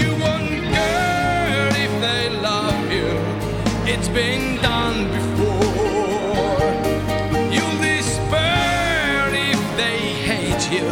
You 0.01 0.11
won't 0.23 0.63
care 0.77 1.67
if 1.71 1.93
they 2.01 2.31
love 2.41 2.93
you. 2.93 3.09
It's 3.93 4.07
been 4.07 4.63
done 4.63 5.11
before. 5.19 6.63
You'll 7.51 7.81
despair 7.83 9.29
if 9.51 9.61
they 9.77 9.99
hate 10.31 10.71
you. 10.71 10.87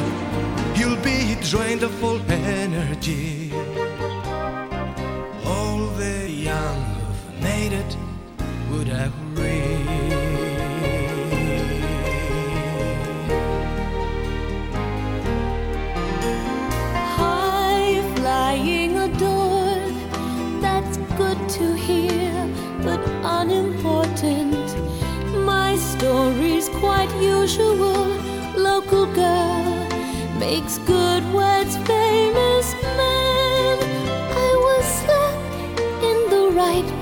You'll 0.75 1.03
be 1.05 1.37
drained 1.41 1.85
of 1.85 2.03
all 2.03 2.21
energy. 2.33 3.46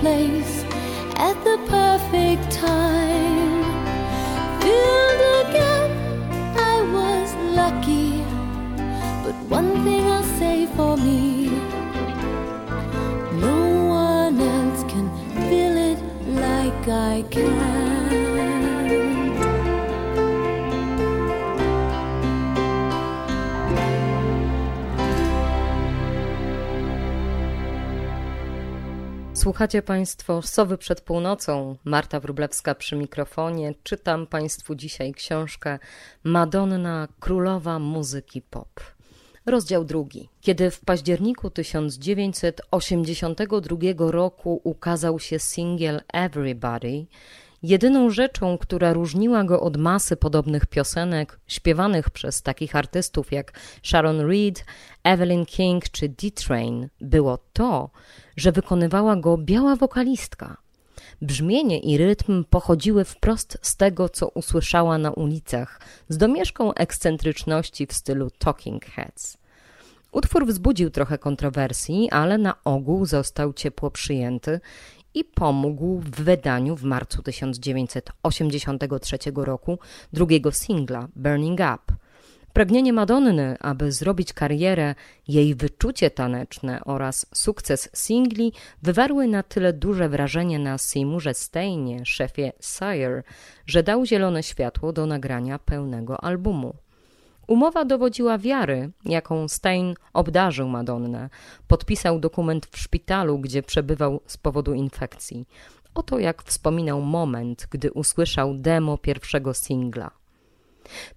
Place 0.05 0.64
at 1.16 1.36
the 1.44 1.57
perfect 1.66 2.53
Słuchacie 29.45 29.82
Państwo 29.82 30.42
Sowy 30.42 30.78
przed 30.78 31.01
północą. 31.01 31.76
Marta 31.84 32.20
Wróblewska 32.20 32.74
przy 32.74 32.97
mikrofonie. 32.97 33.74
Czytam 33.82 34.26
Państwu 34.26 34.74
dzisiaj 34.74 35.12
książkę 35.12 35.78
Madonna, 36.22 37.09
królowa 37.20 37.78
muzyki 37.78 38.42
pop. 38.42 38.80
Rozdział 39.47 39.84
drugi. 39.84 40.28
Kiedy 40.40 40.70
w 40.70 40.80
październiku 40.80 41.51
1982 41.51 44.11
roku 44.11 44.61
ukazał 44.64 45.18
się 45.18 45.38
singiel 45.38 46.01
Everybody, 46.12 47.07
jedyną 47.62 48.11
rzeczą, 48.11 48.59
która 48.59 48.92
różniła 48.92 49.45
go 49.45 49.61
od 49.61 49.76
masy 49.76 50.16
podobnych 50.16 50.66
piosenek 50.66 51.38
śpiewanych 51.47 52.11
przez 52.11 52.42
takich 52.42 52.76
artystów 52.76 53.32
jak 53.32 53.53
Sharon 53.82 54.20
Reed, 54.20 54.64
Evelyn 55.03 55.47
King 55.47 55.88
czy 55.88 56.09
D-Train, 56.09 56.88
było 57.01 57.38
to, 57.53 57.90
że 58.37 58.53
wykonywała 58.53 59.16
go 59.16 59.39
biała 59.39 59.76
wokalistka. 59.76 60.57
Brzmienie 61.22 61.78
i 61.78 61.99
rytm 61.99 62.45
pochodziły 62.45 63.05
wprost 63.05 63.59
z 63.62 63.76
tego, 63.76 64.09
co 64.09 64.28
usłyszała 64.28 64.99
na 64.99 65.11
ulicach, 65.11 65.80
z 66.09 66.16
domieszką 66.16 66.74
ekscentryczności 66.74 67.87
w 67.87 67.93
stylu 67.93 68.30
Talking 68.30 68.85
Heads. 68.85 69.37
Utwór 70.12 70.47
wzbudził 70.47 70.91
trochę 70.91 71.18
kontrowersji, 71.18 72.11
ale 72.11 72.39
na 72.39 72.64
ogół 72.64 73.07
został 73.07 73.53
ciepło 73.53 73.91
przyjęty 73.91 74.61
i 75.14 75.24
pomógł 75.24 75.99
w 75.99 76.11
wydaniu 76.11 76.76
w 76.76 76.82
marcu 76.82 77.22
1983 77.22 79.18
roku 79.35 79.78
drugiego 80.12 80.53
singla 80.53 81.09
Burning 81.16 81.61
Up. 81.61 82.03
Pragnienie 82.55 82.92
Madonny, 82.92 83.57
aby 83.61 83.92
zrobić 83.92 84.32
karierę, 84.32 84.94
jej 85.28 85.55
wyczucie 85.55 86.11
taneczne 86.11 86.84
oraz 86.84 87.26
sukces 87.34 87.90
singli 87.92 88.52
wywarły 88.82 89.26
na 89.28 89.42
tyle 89.42 89.72
duże 89.72 90.09
wrażenie 90.09 90.59
na 90.59 90.78
Seymourze 90.78 91.34
Steinie, 91.34 92.07
szefie 92.07 92.52
Sire, 92.61 93.22
że 93.66 93.82
dał 93.82 94.07
zielone 94.07 94.42
światło 94.42 94.92
do 94.92 95.07
nagrania 95.07 95.59
pełnego 95.59 96.24
albumu. 96.24 96.74
Umowa 97.46 97.84
dowodziła 97.84 98.38
wiary, 98.38 98.90
jaką 99.05 99.48
Stein 99.48 99.94
obdarzył 100.12 100.68
Madonnę. 100.68 101.28
Podpisał 101.68 102.20
dokument 102.20 102.66
w 102.66 102.78
szpitalu, 102.78 103.38
gdzie 103.38 103.62
przebywał 103.62 104.20
z 104.26 104.36
powodu 104.36 104.74
infekcji. 104.74 105.48
Oto 105.94 106.18
jak 106.18 106.42
wspominał 106.42 107.00
moment, 107.02 107.66
gdy 107.70 107.92
usłyszał 107.92 108.55
demo 108.55 108.98
pierwszego 108.98 109.55
singla. 109.55 110.23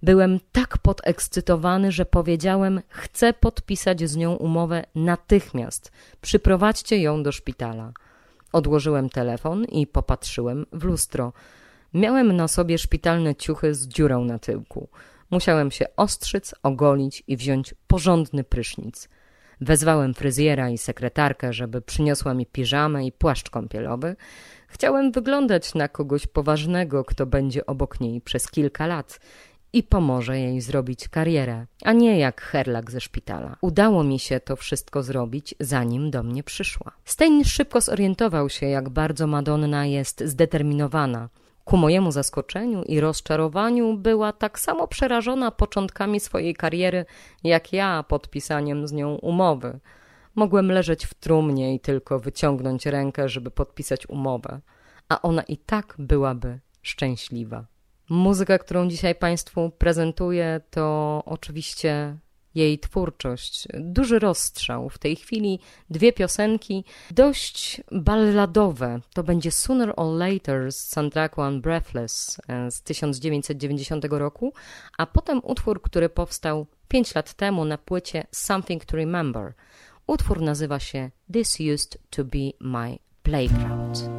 Byłem 0.02 0.40
tak 0.52 0.78
podekscytowany, 0.78 1.92
że 1.92 2.04
powiedziałem: 2.04 2.80
Chcę 2.88 3.32
podpisać 3.32 4.08
z 4.10 4.16
nią 4.16 4.34
umowę 4.34 4.84
natychmiast. 4.94 5.92
Przyprowadźcie 6.20 6.98
ją 6.98 7.22
do 7.22 7.32
szpitala. 7.32 7.92
Odłożyłem 8.52 9.10
telefon 9.10 9.64
i 9.64 9.86
popatrzyłem 9.86 10.66
w 10.72 10.84
lustro. 10.84 11.32
Miałem 11.94 12.36
na 12.36 12.48
sobie 12.48 12.78
szpitalne 12.78 13.34
ciuchy 13.34 13.74
z 13.74 13.88
dziurą 13.88 14.24
na 14.24 14.38
tyłku. 14.38 14.88
Musiałem 15.30 15.70
się 15.70 15.86
ostrzyc, 15.96 16.54
ogolić 16.62 17.22
i 17.26 17.36
wziąć 17.36 17.74
porządny 17.86 18.44
prysznic. 18.44 19.08
Wezwałem 19.60 20.14
fryzjera 20.14 20.70
i 20.70 20.78
sekretarkę, 20.78 21.52
żeby 21.52 21.80
przyniosła 21.80 22.34
mi 22.34 22.46
piżamę 22.46 23.06
i 23.06 23.12
płaszcz 23.12 23.50
kąpielowy. 23.50 24.16
Chciałem 24.68 25.12
wyglądać 25.12 25.74
na 25.74 25.88
kogoś 25.88 26.26
poważnego, 26.26 27.04
kto 27.04 27.26
będzie 27.26 27.66
obok 27.66 28.00
niej 28.00 28.20
przez 28.20 28.50
kilka 28.50 28.86
lat 28.86 29.20
i 29.72 29.82
pomoże 29.82 30.38
jej 30.38 30.60
zrobić 30.60 31.08
karierę, 31.08 31.66
a 31.84 31.92
nie 31.92 32.18
jak 32.18 32.40
herlak 32.40 32.90
ze 32.90 33.00
szpitala. 33.00 33.56
Udało 33.60 34.04
mi 34.04 34.18
się 34.18 34.40
to 34.40 34.56
wszystko 34.56 35.02
zrobić, 35.02 35.54
zanim 35.60 36.10
do 36.10 36.22
mnie 36.22 36.42
przyszła. 36.42 36.92
Stein 37.04 37.44
szybko 37.44 37.80
zorientował 37.80 38.48
się, 38.48 38.66
jak 38.66 38.88
bardzo 38.88 39.26
Madonna 39.26 39.86
jest 39.86 40.22
zdeterminowana. 40.24 41.28
Ku 41.64 41.76
mojemu 41.76 42.12
zaskoczeniu 42.12 42.82
i 42.82 43.00
rozczarowaniu 43.00 43.96
była 43.96 44.32
tak 44.32 44.58
samo 44.58 44.88
przerażona 44.88 45.50
początkami 45.50 46.20
swojej 46.20 46.54
kariery, 46.54 47.04
jak 47.44 47.72
ja 47.72 48.02
podpisaniem 48.02 48.88
z 48.88 48.92
nią 48.92 49.14
umowy. 49.14 49.80
Mogłem 50.34 50.72
leżeć 50.72 51.06
w 51.06 51.14
trumnie 51.14 51.74
i 51.74 51.80
tylko 51.80 52.18
wyciągnąć 52.18 52.86
rękę, 52.86 53.28
żeby 53.28 53.50
podpisać 53.50 54.08
umowę, 54.08 54.60
a 55.08 55.22
ona 55.22 55.42
i 55.42 55.56
tak 55.56 55.94
byłaby 55.98 56.58
szczęśliwa. 56.82 57.64
Muzyka, 58.08 58.58
którą 58.58 58.88
dzisiaj 58.88 59.14
Państwu 59.14 59.70
prezentuję, 59.78 60.60
to 60.70 61.22
oczywiście 61.26 62.16
jej 62.54 62.78
twórczość. 62.78 63.68
Duży 63.74 64.18
rozstrzał. 64.18 64.88
W 64.88 64.98
tej 64.98 65.16
chwili 65.16 65.60
dwie 65.90 66.12
piosenki, 66.12 66.84
dość 67.10 67.80
balladowe. 67.92 69.00
To 69.14 69.22
będzie 69.22 69.50
Sooner 69.50 69.92
or 69.96 70.18
Later 70.18 70.72
z 70.72 70.76
soundtracku 70.76 71.40
Unbreathless 71.40 72.40
e, 72.48 72.70
z 72.70 72.82
1990 72.82 74.04
roku, 74.10 74.52
a 74.98 75.06
potem 75.06 75.40
utwór, 75.44 75.82
który 75.82 76.08
powstał 76.08 76.66
pięć 76.88 77.14
lat 77.14 77.34
temu 77.34 77.64
na 77.64 77.78
płycie 77.78 78.26
Something 78.32 78.84
to 78.84 78.96
Remember. 78.96 79.52
Utwór 80.06 80.40
nazywa 80.40 80.78
się 80.78 81.10
This 81.32 81.58
Used 81.74 81.98
to 82.10 82.24
Be 82.24 82.50
My 82.60 82.98
Playground. 83.22 84.17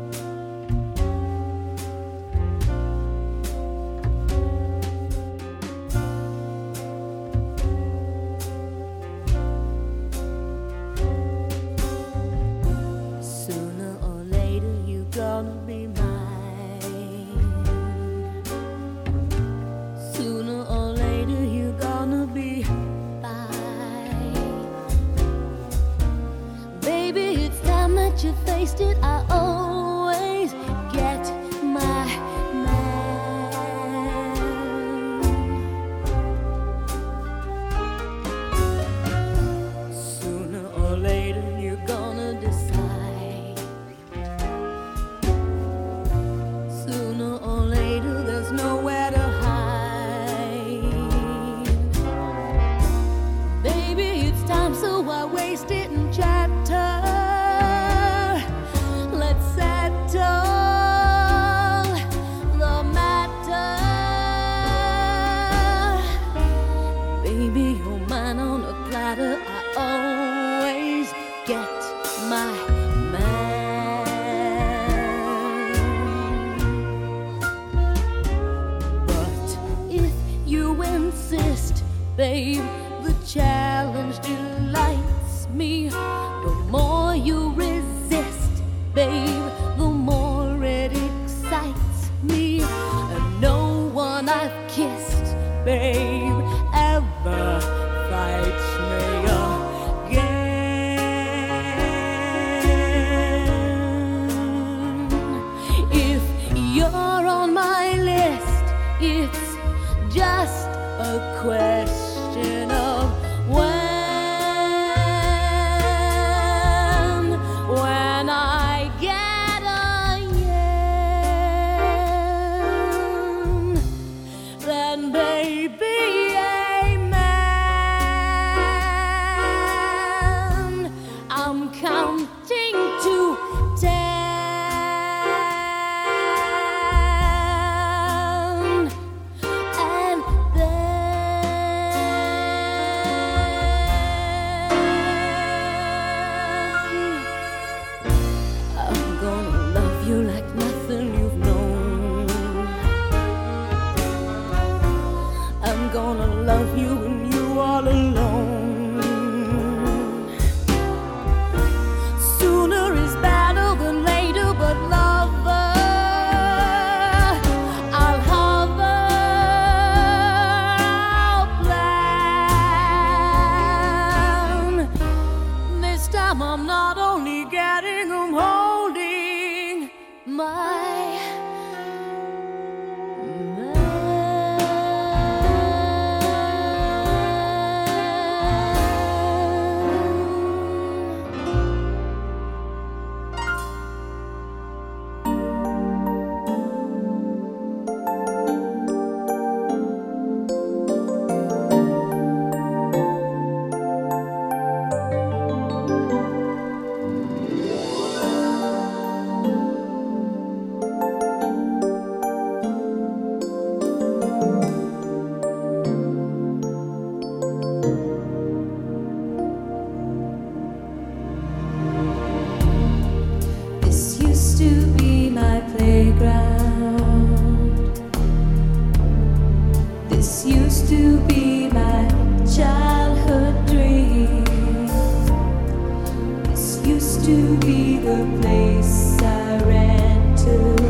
used 236.89 237.23
to 237.23 237.55
be 237.59 237.97
the 237.97 238.25
place 238.41 239.21
I 239.21 239.59
ran 239.63 240.35
to. 240.37 240.88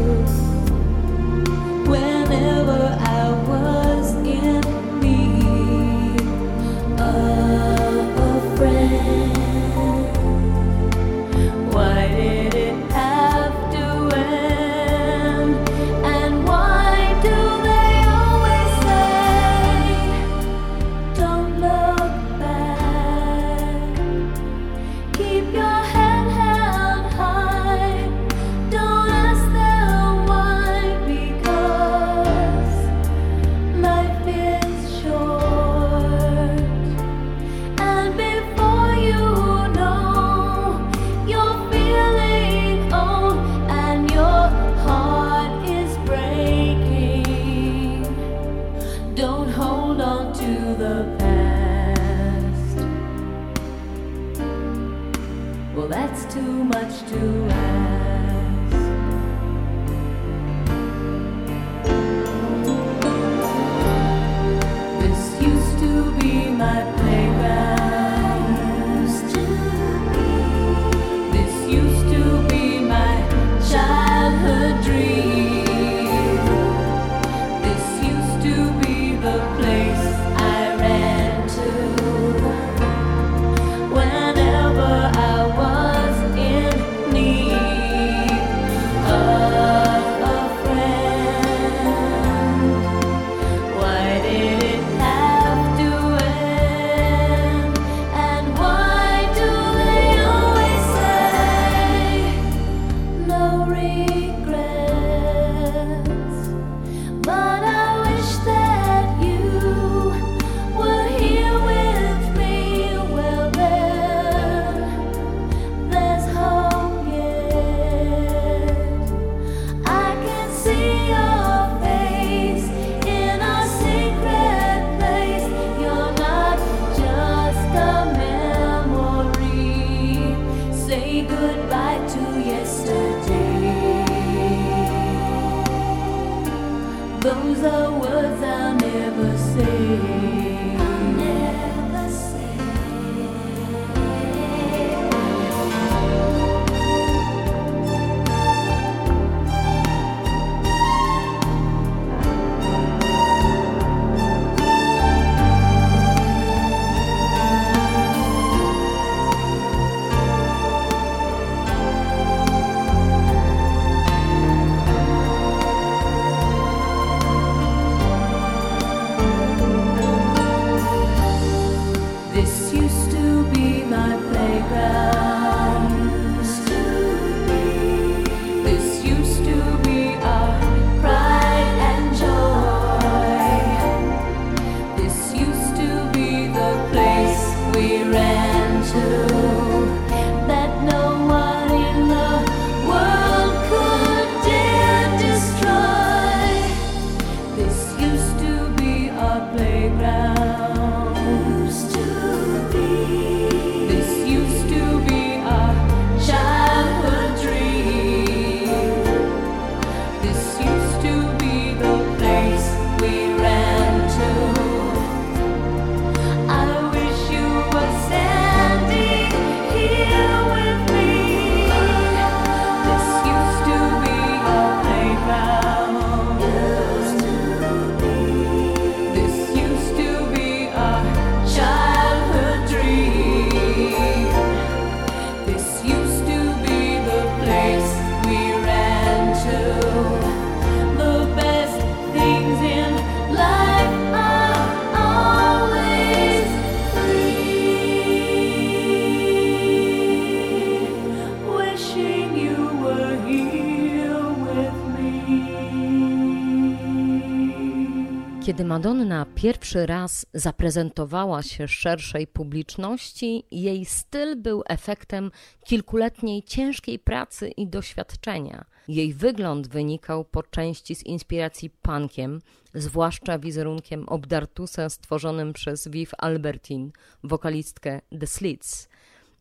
Madonna 258.70 259.26
pierwszy 259.36 259.86
raz 259.86 260.26
zaprezentowała 260.34 261.44
się 261.44 261.68
szerszej 261.68 262.28
publiczności, 262.28 263.44
jej 263.52 263.86
styl 263.86 264.36
był 264.36 264.64
efektem 264.68 265.32
kilkuletniej 265.64 266.44
ciężkiej 266.44 267.00
pracy 267.00 267.48
i 267.48 267.68
doświadczenia. 267.68 268.66
Jej 268.88 269.14
wygląd 269.14 269.68
wynikał 269.68 270.26
po 270.26 270.44
części 270.44 270.96
z 270.96 271.04
inspiracji 271.04 271.70
punkiem, 271.70 272.42
zwłaszcza 272.74 273.40
wizerunkiem 273.40 274.10
obdartusa 274.10 274.90
stworzonym 274.90 275.54
przez 275.54 275.88
Viv 275.88 276.12
Albertin, 276.18 276.92
wokalistkę 277.24 278.02
The 278.20 278.28
Slits. 278.28 278.90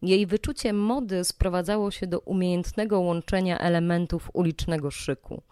Jej 0.03 0.27
wyczucie 0.27 0.73
mody 0.73 1.25
sprowadzało 1.25 1.91
się 1.91 2.07
do 2.07 2.21
umiejętnego 2.21 3.01
łączenia 3.01 3.59
elementów 3.59 4.31
ulicznego 4.33 4.91
szyku– 4.91 5.43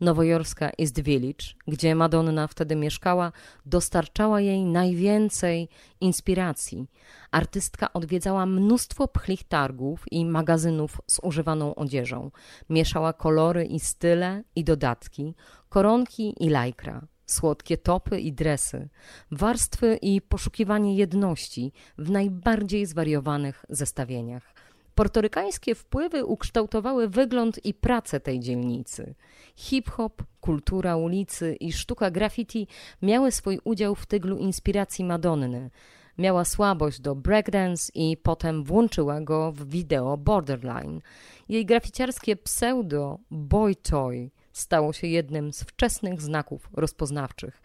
Nowojorska 0.00 0.70
East 0.80 1.00
Village, 1.00 1.46
gdzie 1.68 1.94
Madonna 1.94 2.46
wtedy 2.46 2.76
mieszkała, 2.76 3.32
dostarczała 3.66 4.40
jej 4.40 4.64
najwięcej 4.64 5.68
inspiracji. 6.00 6.86
Artystka 7.30 7.92
odwiedzała 7.92 8.46
mnóstwo 8.46 9.08
pchlich 9.08 9.44
targów 9.44 10.04
i 10.10 10.24
magazynów 10.24 11.00
z 11.06 11.20
używaną 11.22 11.74
odzieżą. 11.74 12.30
Mieszała 12.68 13.12
kolory 13.12 13.64
i 13.64 13.80
style 13.80 14.42
i 14.56 14.64
dodatki, 14.64 15.34
koronki 15.68 16.34
i 16.40 16.48
lajkra, 16.48 17.06
słodkie 17.26 17.76
topy 17.78 18.20
i 18.20 18.32
dresy, 18.32 18.88
warstwy 19.30 19.98
i 20.02 20.20
poszukiwanie 20.20 20.96
jedności 20.96 21.72
w 21.98 22.10
najbardziej 22.10 22.86
zwariowanych 22.86 23.64
zestawieniach. 23.68 24.53
Portorykańskie 24.94 25.74
wpływy 25.74 26.24
ukształtowały 26.24 27.08
wygląd 27.08 27.64
i 27.64 27.74
pracę 27.74 28.20
tej 28.20 28.40
dzielnicy. 28.40 29.14
Hip-hop, 29.56 30.22
kultura 30.40 30.96
ulicy 30.96 31.56
i 31.60 31.72
sztuka 31.72 32.10
graffiti 32.10 32.66
miały 33.02 33.32
swój 33.32 33.60
udział 33.64 33.94
w 33.94 34.06
tyglu 34.06 34.38
inspiracji 34.38 35.04
Madonny. 35.04 35.70
Miała 36.18 36.44
słabość 36.44 37.00
do 37.00 37.14
breakdance 37.14 37.92
i 37.94 38.16
potem 38.16 38.64
włączyła 38.64 39.20
go 39.20 39.52
w 39.52 39.68
wideo 39.68 40.16
Borderline. 40.16 41.00
Jej 41.48 41.66
graficiarskie 41.66 42.36
pseudo 42.36 43.18
Boy 43.30 43.74
Toy 43.74 44.30
stało 44.52 44.92
się 44.92 45.06
jednym 45.06 45.52
z 45.52 45.62
wczesnych 45.62 46.20
znaków 46.20 46.68
rozpoznawczych. 46.72 47.62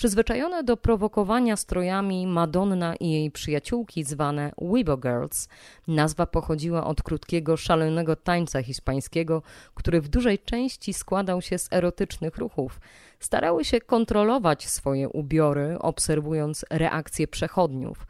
Przyzwyczajone 0.00 0.64
do 0.64 0.76
prowokowania 0.76 1.56
strojami 1.56 2.26
Madonna 2.26 2.96
i 2.96 3.10
jej 3.10 3.30
przyjaciółki 3.30 4.04
zwane 4.04 4.52
Weibo 4.58 4.96
Girls, 4.96 5.48
nazwa 5.88 6.26
pochodziła 6.26 6.86
od 6.86 7.02
krótkiego, 7.02 7.56
szalonego 7.56 8.16
tańca 8.16 8.62
hiszpańskiego, 8.62 9.42
który 9.74 10.00
w 10.00 10.08
dużej 10.08 10.38
części 10.38 10.92
składał 10.92 11.42
się 11.42 11.58
z 11.58 11.72
erotycznych 11.72 12.36
ruchów. 12.36 12.80
Starały 13.18 13.64
się 13.64 13.80
kontrolować 13.80 14.68
swoje 14.68 15.08
ubiory, 15.08 15.78
obserwując 15.78 16.64
reakcje 16.70 17.28
przechodniów. 17.28 18.06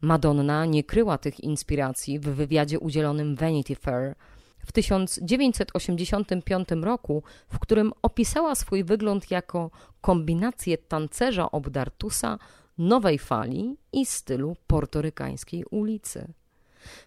Madonna 0.00 0.64
nie 0.64 0.84
kryła 0.84 1.18
tych 1.18 1.40
inspiracji 1.40 2.18
w 2.18 2.24
wywiadzie 2.24 2.78
udzielonym 2.78 3.36
Vanity 3.36 3.76
Fair– 3.76 4.14
w 4.66 4.72
1985 4.72 6.68
roku, 6.82 7.22
w 7.48 7.58
którym 7.58 7.92
opisała 8.02 8.54
swój 8.54 8.84
wygląd 8.84 9.30
jako 9.30 9.70
kombinację 10.00 10.78
tancerza 10.78 11.50
obdartusa, 11.50 12.38
nowej 12.78 13.18
fali 13.18 13.76
i 13.92 14.06
stylu 14.06 14.56
portorykańskiej 14.66 15.64
ulicy. 15.70 16.32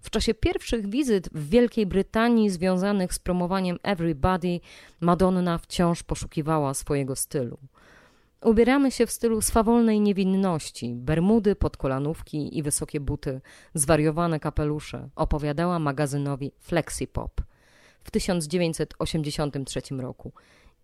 W 0.01 0.09
czasie 0.09 0.33
pierwszych 0.33 0.89
wizyt 0.89 1.29
w 1.29 1.49
Wielkiej 1.49 1.85
Brytanii 1.85 2.49
związanych 2.49 3.13
z 3.13 3.19
promowaniem 3.19 3.77
Everybody, 3.83 4.59
Madonna 4.99 5.57
wciąż 5.57 6.03
poszukiwała 6.03 6.73
swojego 6.73 7.15
stylu. 7.15 7.57
Ubieramy 8.43 8.91
się 8.91 9.05
w 9.05 9.11
stylu 9.11 9.41
swawolnej 9.41 10.01
niewinności, 10.01 10.95
bermudy, 10.95 11.55
podkolanówki 11.55 12.57
i 12.57 12.63
wysokie 12.63 12.99
buty, 12.99 13.41
zwariowane 13.73 14.39
kapelusze, 14.39 15.09
opowiadała 15.15 15.79
magazynowi 15.79 16.51
Flexipop 16.59 17.41
w 18.03 18.11
1983 18.11 19.81
roku. 19.97 20.33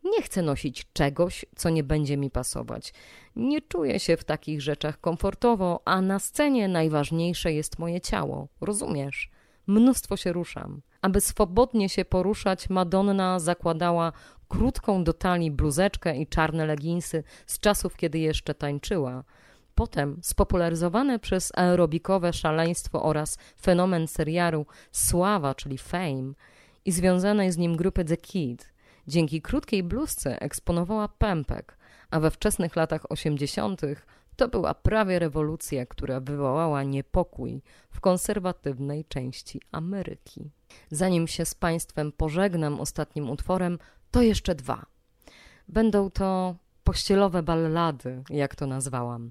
Nie 0.03 0.21
chcę 0.21 0.41
nosić 0.41 0.87
czegoś, 0.93 1.45
co 1.55 1.69
nie 1.69 1.83
będzie 1.83 2.17
mi 2.17 2.31
pasować. 2.31 2.93
Nie 3.35 3.61
czuję 3.61 3.99
się 3.99 4.17
w 4.17 4.23
takich 4.23 4.61
rzeczach 4.61 5.01
komfortowo, 5.01 5.81
a 5.85 6.01
na 6.01 6.19
scenie 6.19 6.67
najważniejsze 6.67 7.53
jest 7.53 7.79
moje 7.79 8.01
ciało. 8.01 8.47
Rozumiesz? 8.61 9.29
Mnóstwo 9.67 10.17
się 10.17 10.33
ruszam. 10.33 10.81
Aby 11.01 11.21
swobodnie 11.21 11.89
się 11.89 12.05
poruszać, 12.05 12.69
Madonna 12.69 13.39
zakładała 13.39 14.11
krótką 14.49 15.03
do 15.03 15.13
talii 15.13 15.51
bluzeczkę 15.51 16.17
i 16.17 16.27
czarne 16.27 16.65
leginsy 16.65 17.23
z 17.45 17.59
czasów, 17.59 17.97
kiedy 17.97 18.19
jeszcze 18.19 18.53
tańczyła. 18.53 19.23
Potem 19.75 20.19
spopularyzowane 20.21 21.19
przez 21.19 21.51
aerobikowe 21.55 22.33
szaleństwo 22.33 23.03
oraz 23.03 23.37
fenomen 23.61 24.07
serialu 24.07 24.65
Sława, 24.91 25.55
czyli 25.55 25.77
Fame 25.77 26.33
i 26.85 26.91
związanej 26.91 27.51
z 27.51 27.57
nim 27.57 27.77
grupy 27.77 28.05
The 28.05 28.17
Kid, 28.17 28.73
dzięki 29.07 29.41
krótkiej 29.41 29.83
bluzce 29.83 30.41
eksponowała 30.41 31.07
pępek, 31.07 31.77
a 32.11 32.19
we 32.19 32.31
wczesnych 32.31 32.75
latach 32.75 33.11
osiemdziesiątych 33.11 34.05
to 34.35 34.47
była 34.47 34.73
prawie 34.73 35.19
rewolucja, 35.19 35.85
która 35.85 36.19
wywołała 36.19 36.83
niepokój 36.83 37.61
w 37.91 38.01
konserwatywnej 38.01 39.05
części 39.05 39.61
Ameryki. 39.71 40.51
Zanim 40.91 41.27
się 41.27 41.45
z 41.45 41.55
Państwem 41.55 42.11
pożegnam 42.11 42.79
ostatnim 42.79 43.29
utworem, 43.29 43.79
to 44.11 44.21
jeszcze 44.21 44.55
dwa. 44.55 44.85
Będą 45.67 46.11
to 46.11 46.55
pościelowe 46.83 47.43
ballady, 47.43 48.23
jak 48.29 48.55
to 48.55 48.67
nazwałam. 48.67 49.29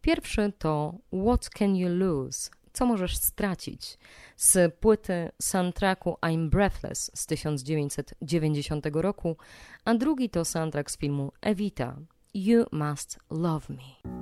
Pierwszy 0.00 0.52
to 0.58 0.94
What 1.26 1.48
Can 1.48 1.76
You 1.76 1.88
Lose? 1.88 2.50
Co 2.72 2.86
możesz 2.86 3.16
stracić? 3.16 3.98
Z 4.36 4.74
płyty 4.74 5.30
soundtracku 5.42 6.16
I'm 6.22 6.48
Breathless 6.48 7.10
z 7.14 7.26
1990 7.26 8.86
roku, 8.92 9.36
a 9.84 9.94
drugi 9.94 10.30
to 10.30 10.44
soundtrack 10.44 10.90
z 10.90 10.98
filmu 10.98 11.32
Evita 11.40 11.96
You 12.34 12.64
Must 12.72 13.18
Love 13.30 13.74
Me. 13.74 14.15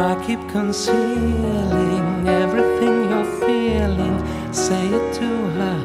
Why 0.00 0.14
keep 0.26 0.40
concealing 0.48 2.26
everything 2.26 3.10
you're 3.10 3.32
feeling? 3.44 4.16
Say 4.50 4.86
it 4.88 5.12
to 5.20 5.28
her. 5.58 5.78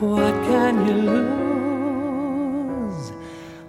What 0.00 0.32
can 0.48 0.86
you 0.86 0.94
lose? 2.86 3.12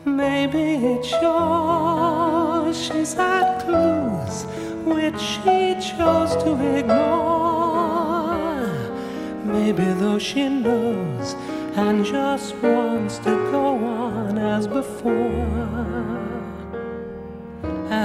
Maybe 0.05 0.63
it's 0.93 1.11
yours. 1.21 2.77
She's 2.81 3.13
had 3.15 3.63
clues 3.63 4.45
which 4.85 5.19
she 5.19 5.75
chose 5.89 6.33
to 6.43 6.51
ignore. 6.77 8.69
Maybe 9.43 9.83
though 9.83 10.19
she 10.19 10.47
knows 10.47 11.35
and 11.75 12.05
just 12.05 12.55
wants 12.63 13.17
to 13.25 13.35
go 13.51 13.65
on 13.75 14.37
as 14.37 14.67
before, 14.67 16.10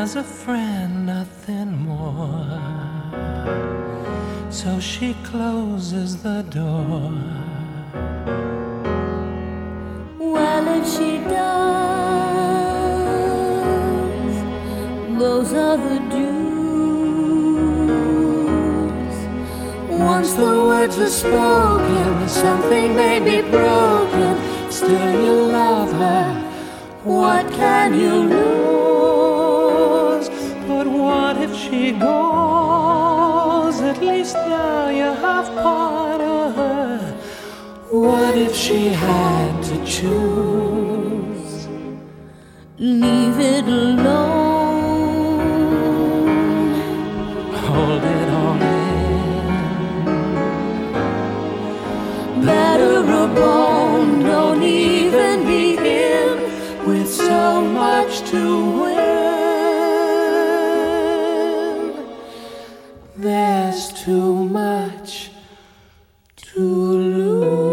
as 0.06 0.14
a 0.14 0.22
friend, 0.22 1.04
nothing 1.04 1.70
more. 1.78 2.60
So 4.50 4.78
she 4.78 5.14
closes 5.24 6.22
the 6.22 6.42
door. 6.42 7.10
Well, 10.34 10.64
if 10.78 10.84
she 10.94 11.12
does, 11.34 11.56
those 15.22 15.50
are 15.64 15.78
the 15.88 15.98
dues. 16.14 16.36
Once 20.12 20.30
the 20.34 20.54
words 20.70 20.96
are 21.06 21.14
spoken, 21.24 22.28
something 22.28 22.94
may 22.94 23.18
be 23.30 23.38
broken. 23.50 24.34
Still, 24.70 25.10
you 25.24 25.36
love 25.60 25.90
her. 26.02 26.28
What 27.02 27.44
can 27.60 27.98
you 27.98 28.14
lose? 28.34 28.66
She 31.76 31.92
goes? 31.92 33.76
At 33.82 33.98
least 34.00 34.34
now 34.34 34.88
you 34.88 35.10
have 35.26 35.46
part 35.62 36.22
of 36.22 36.56
her. 36.56 36.98
What 37.90 38.34
if 38.38 38.54
she 38.56 38.88
had 38.88 39.62
to 39.68 39.76
choose? 39.84 41.68
Leave 42.78 43.38
it 43.54 43.66
alone. 43.68 44.06
Hold 47.66 48.04
it 48.16 48.28
all 48.40 48.62
in. 48.62 49.48
Better 52.50 52.98
a 53.22 53.26
bone, 53.40 54.20
don't 54.20 54.62
even 54.62 55.36
begin 55.44 56.34
with 56.88 57.08
so 57.12 57.60
much 57.60 58.12
to 58.30 58.40
win. 58.80 58.95
To 66.56 67.65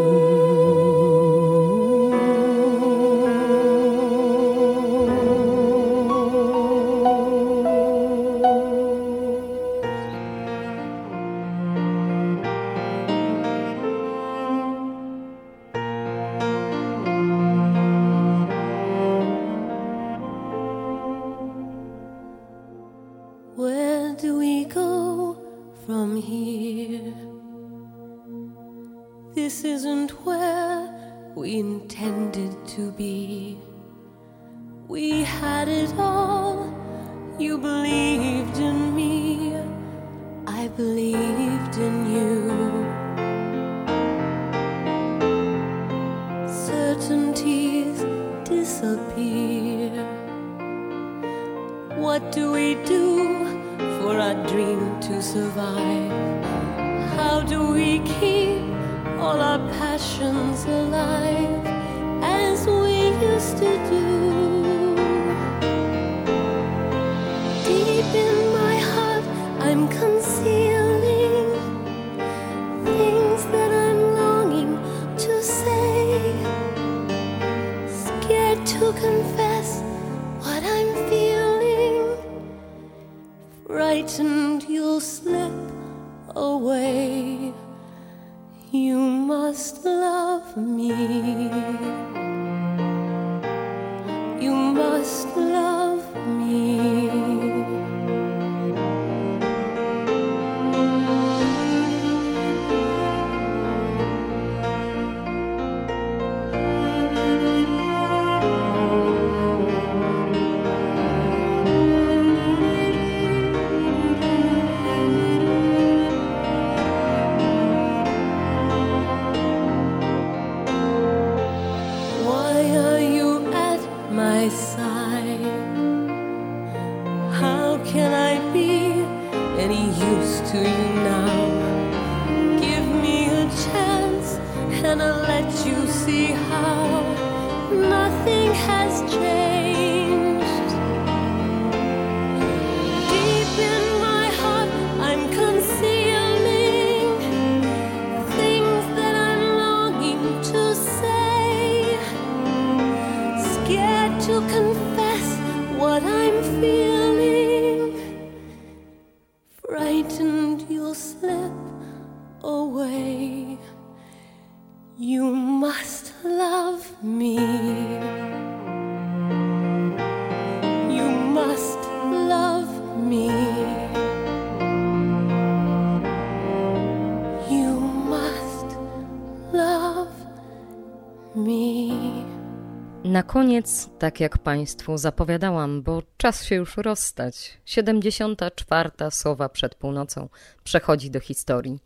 Na 183.14 183.24
koniec, 183.24 183.90
tak 184.00 184.20
jak 184.20 184.38
Państwu 184.38 184.98
zapowiadałam, 184.98 185.82
bo 185.82 186.04
czas 186.18 186.44
się 186.44 186.56
już 186.56 186.78
rozstać, 186.78 187.58
74. 187.66 188.90
sowa 189.10 189.50
przed 189.50 189.76
północą 189.76 190.30
przechodzi 190.64 191.12
do 191.12 191.20
historii. 191.20 191.80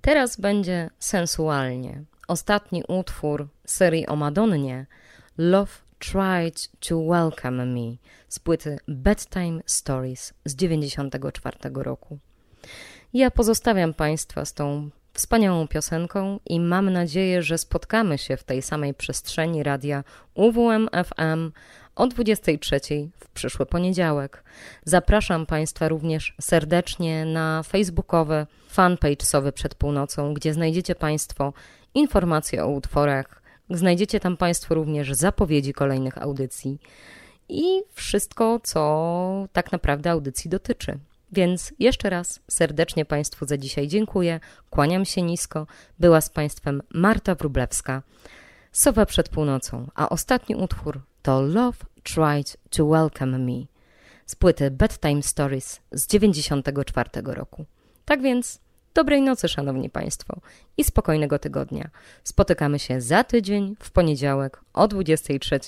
Teraz 0.00 0.40
będzie 0.40 0.90
sensualnie. 0.98 2.02
Ostatni 2.28 2.84
utwór 2.88 3.48
serii 3.66 4.06
o 4.06 4.16
Madonnie, 4.16 4.86
Love 5.38 5.72
Tried 5.98 6.68
to 6.88 7.04
Welcome 7.04 7.66
Me, 7.66 7.96
z 8.28 8.38
płyty 8.38 8.78
Bedtime 8.88 9.60
Stories 9.66 10.34
z 10.44 10.56
94 10.56 11.56
roku. 11.74 12.18
Ja 13.14 13.30
pozostawiam 13.30 13.94
Państwa 13.94 14.44
z 14.44 14.54
tą 14.54 14.90
wspaniałą 15.12 15.68
piosenką 15.68 16.40
i 16.46 16.60
mam 16.60 16.90
nadzieję, 16.90 17.42
że 17.42 17.58
spotkamy 17.58 18.18
się 18.18 18.36
w 18.36 18.44
tej 18.44 18.62
samej 18.62 18.94
przestrzeni 18.94 19.62
radia 19.62 20.04
UWM 20.34 20.88
FM 21.04 21.52
o 21.96 22.06
23 22.06 22.80
w 23.18 23.28
przyszły 23.28 23.66
poniedziałek. 23.66 24.44
Zapraszam 24.84 25.46
Państwa 25.46 25.88
również 25.88 26.34
serdecznie 26.40 27.24
na 27.24 27.62
facebookowe 27.62 28.46
fanpage 28.68 29.24
Sowy 29.26 29.52
przed 29.52 29.74
północą, 29.74 30.34
gdzie 30.34 30.54
znajdziecie 30.54 30.94
Państwo 30.94 31.52
informacje 31.94 32.64
o 32.64 32.68
utworach, 32.68 33.42
znajdziecie 33.70 34.20
tam 34.20 34.36
Państwo 34.36 34.74
również 34.74 35.12
zapowiedzi 35.12 35.72
kolejnych 35.72 36.18
audycji 36.18 36.78
i 37.48 37.82
wszystko, 37.92 38.60
co 38.62 39.48
tak 39.52 39.72
naprawdę 39.72 40.10
audycji 40.10 40.50
dotyczy. 40.50 40.98
Więc 41.32 41.72
jeszcze 41.78 42.10
raz 42.10 42.40
serdecznie 42.50 43.04
Państwu 43.04 43.46
za 43.46 43.56
dzisiaj 43.56 43.88
dziękuję, 43.88 44.40
kłaniam 44.70 45.04
się 45.04 45.22
nisko. 45.22 45.66
Była 45.98 46.20
z 46.20 46.28
Państwem 46.28 46.82
Marta 46.94 47.34
Wrublewska. 47.34 48.02
Sowa 48.72 49.06
przed 49.06 49.28
północą, 49.28 49.90
a 49.94 50.08
ostatni 50.08 50.56
utwór 50.56 51.00
to 51.22 51.42
Love 51.42 51.78
Tried 52.02 52.56
to 52.70 52.86
Welcome 52.86 53.38
Me 53.38 53.72
z 54.26 54.36
płyty 54.36 54.70
Bedtime 54.70 55.22
Stories 55.22 55.80
z 55.92 56.06
94 56.06 57.10
roku. 57.24 57.64
Tak 58.04 58.22
więc 58.22 58.60
dobrej 58.94 59.22
nocy, 59.22 59.48
Szanowni 59.48 59.90
Państwo, 59.90 60.40
i 60.76 60.84
spokojnego 60.84 61.38
tygodnia. 61.38 61.90
Spotykamy 62.24 62.78
się 62.78 63.00
za 63.00 63.24
tydzień 63.24 63.76
w 63.80 63.90
poniedziałek 63.90 64.60
o 64.72 64.88
23 64.88 65.58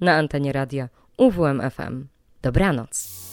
na 0.00 0.14
antenie 0.14 0.52
radia 0.52 0.88
UWM 1.16 1.70
FM. 1.70 2.06
Dobranoc. 2.42 3.31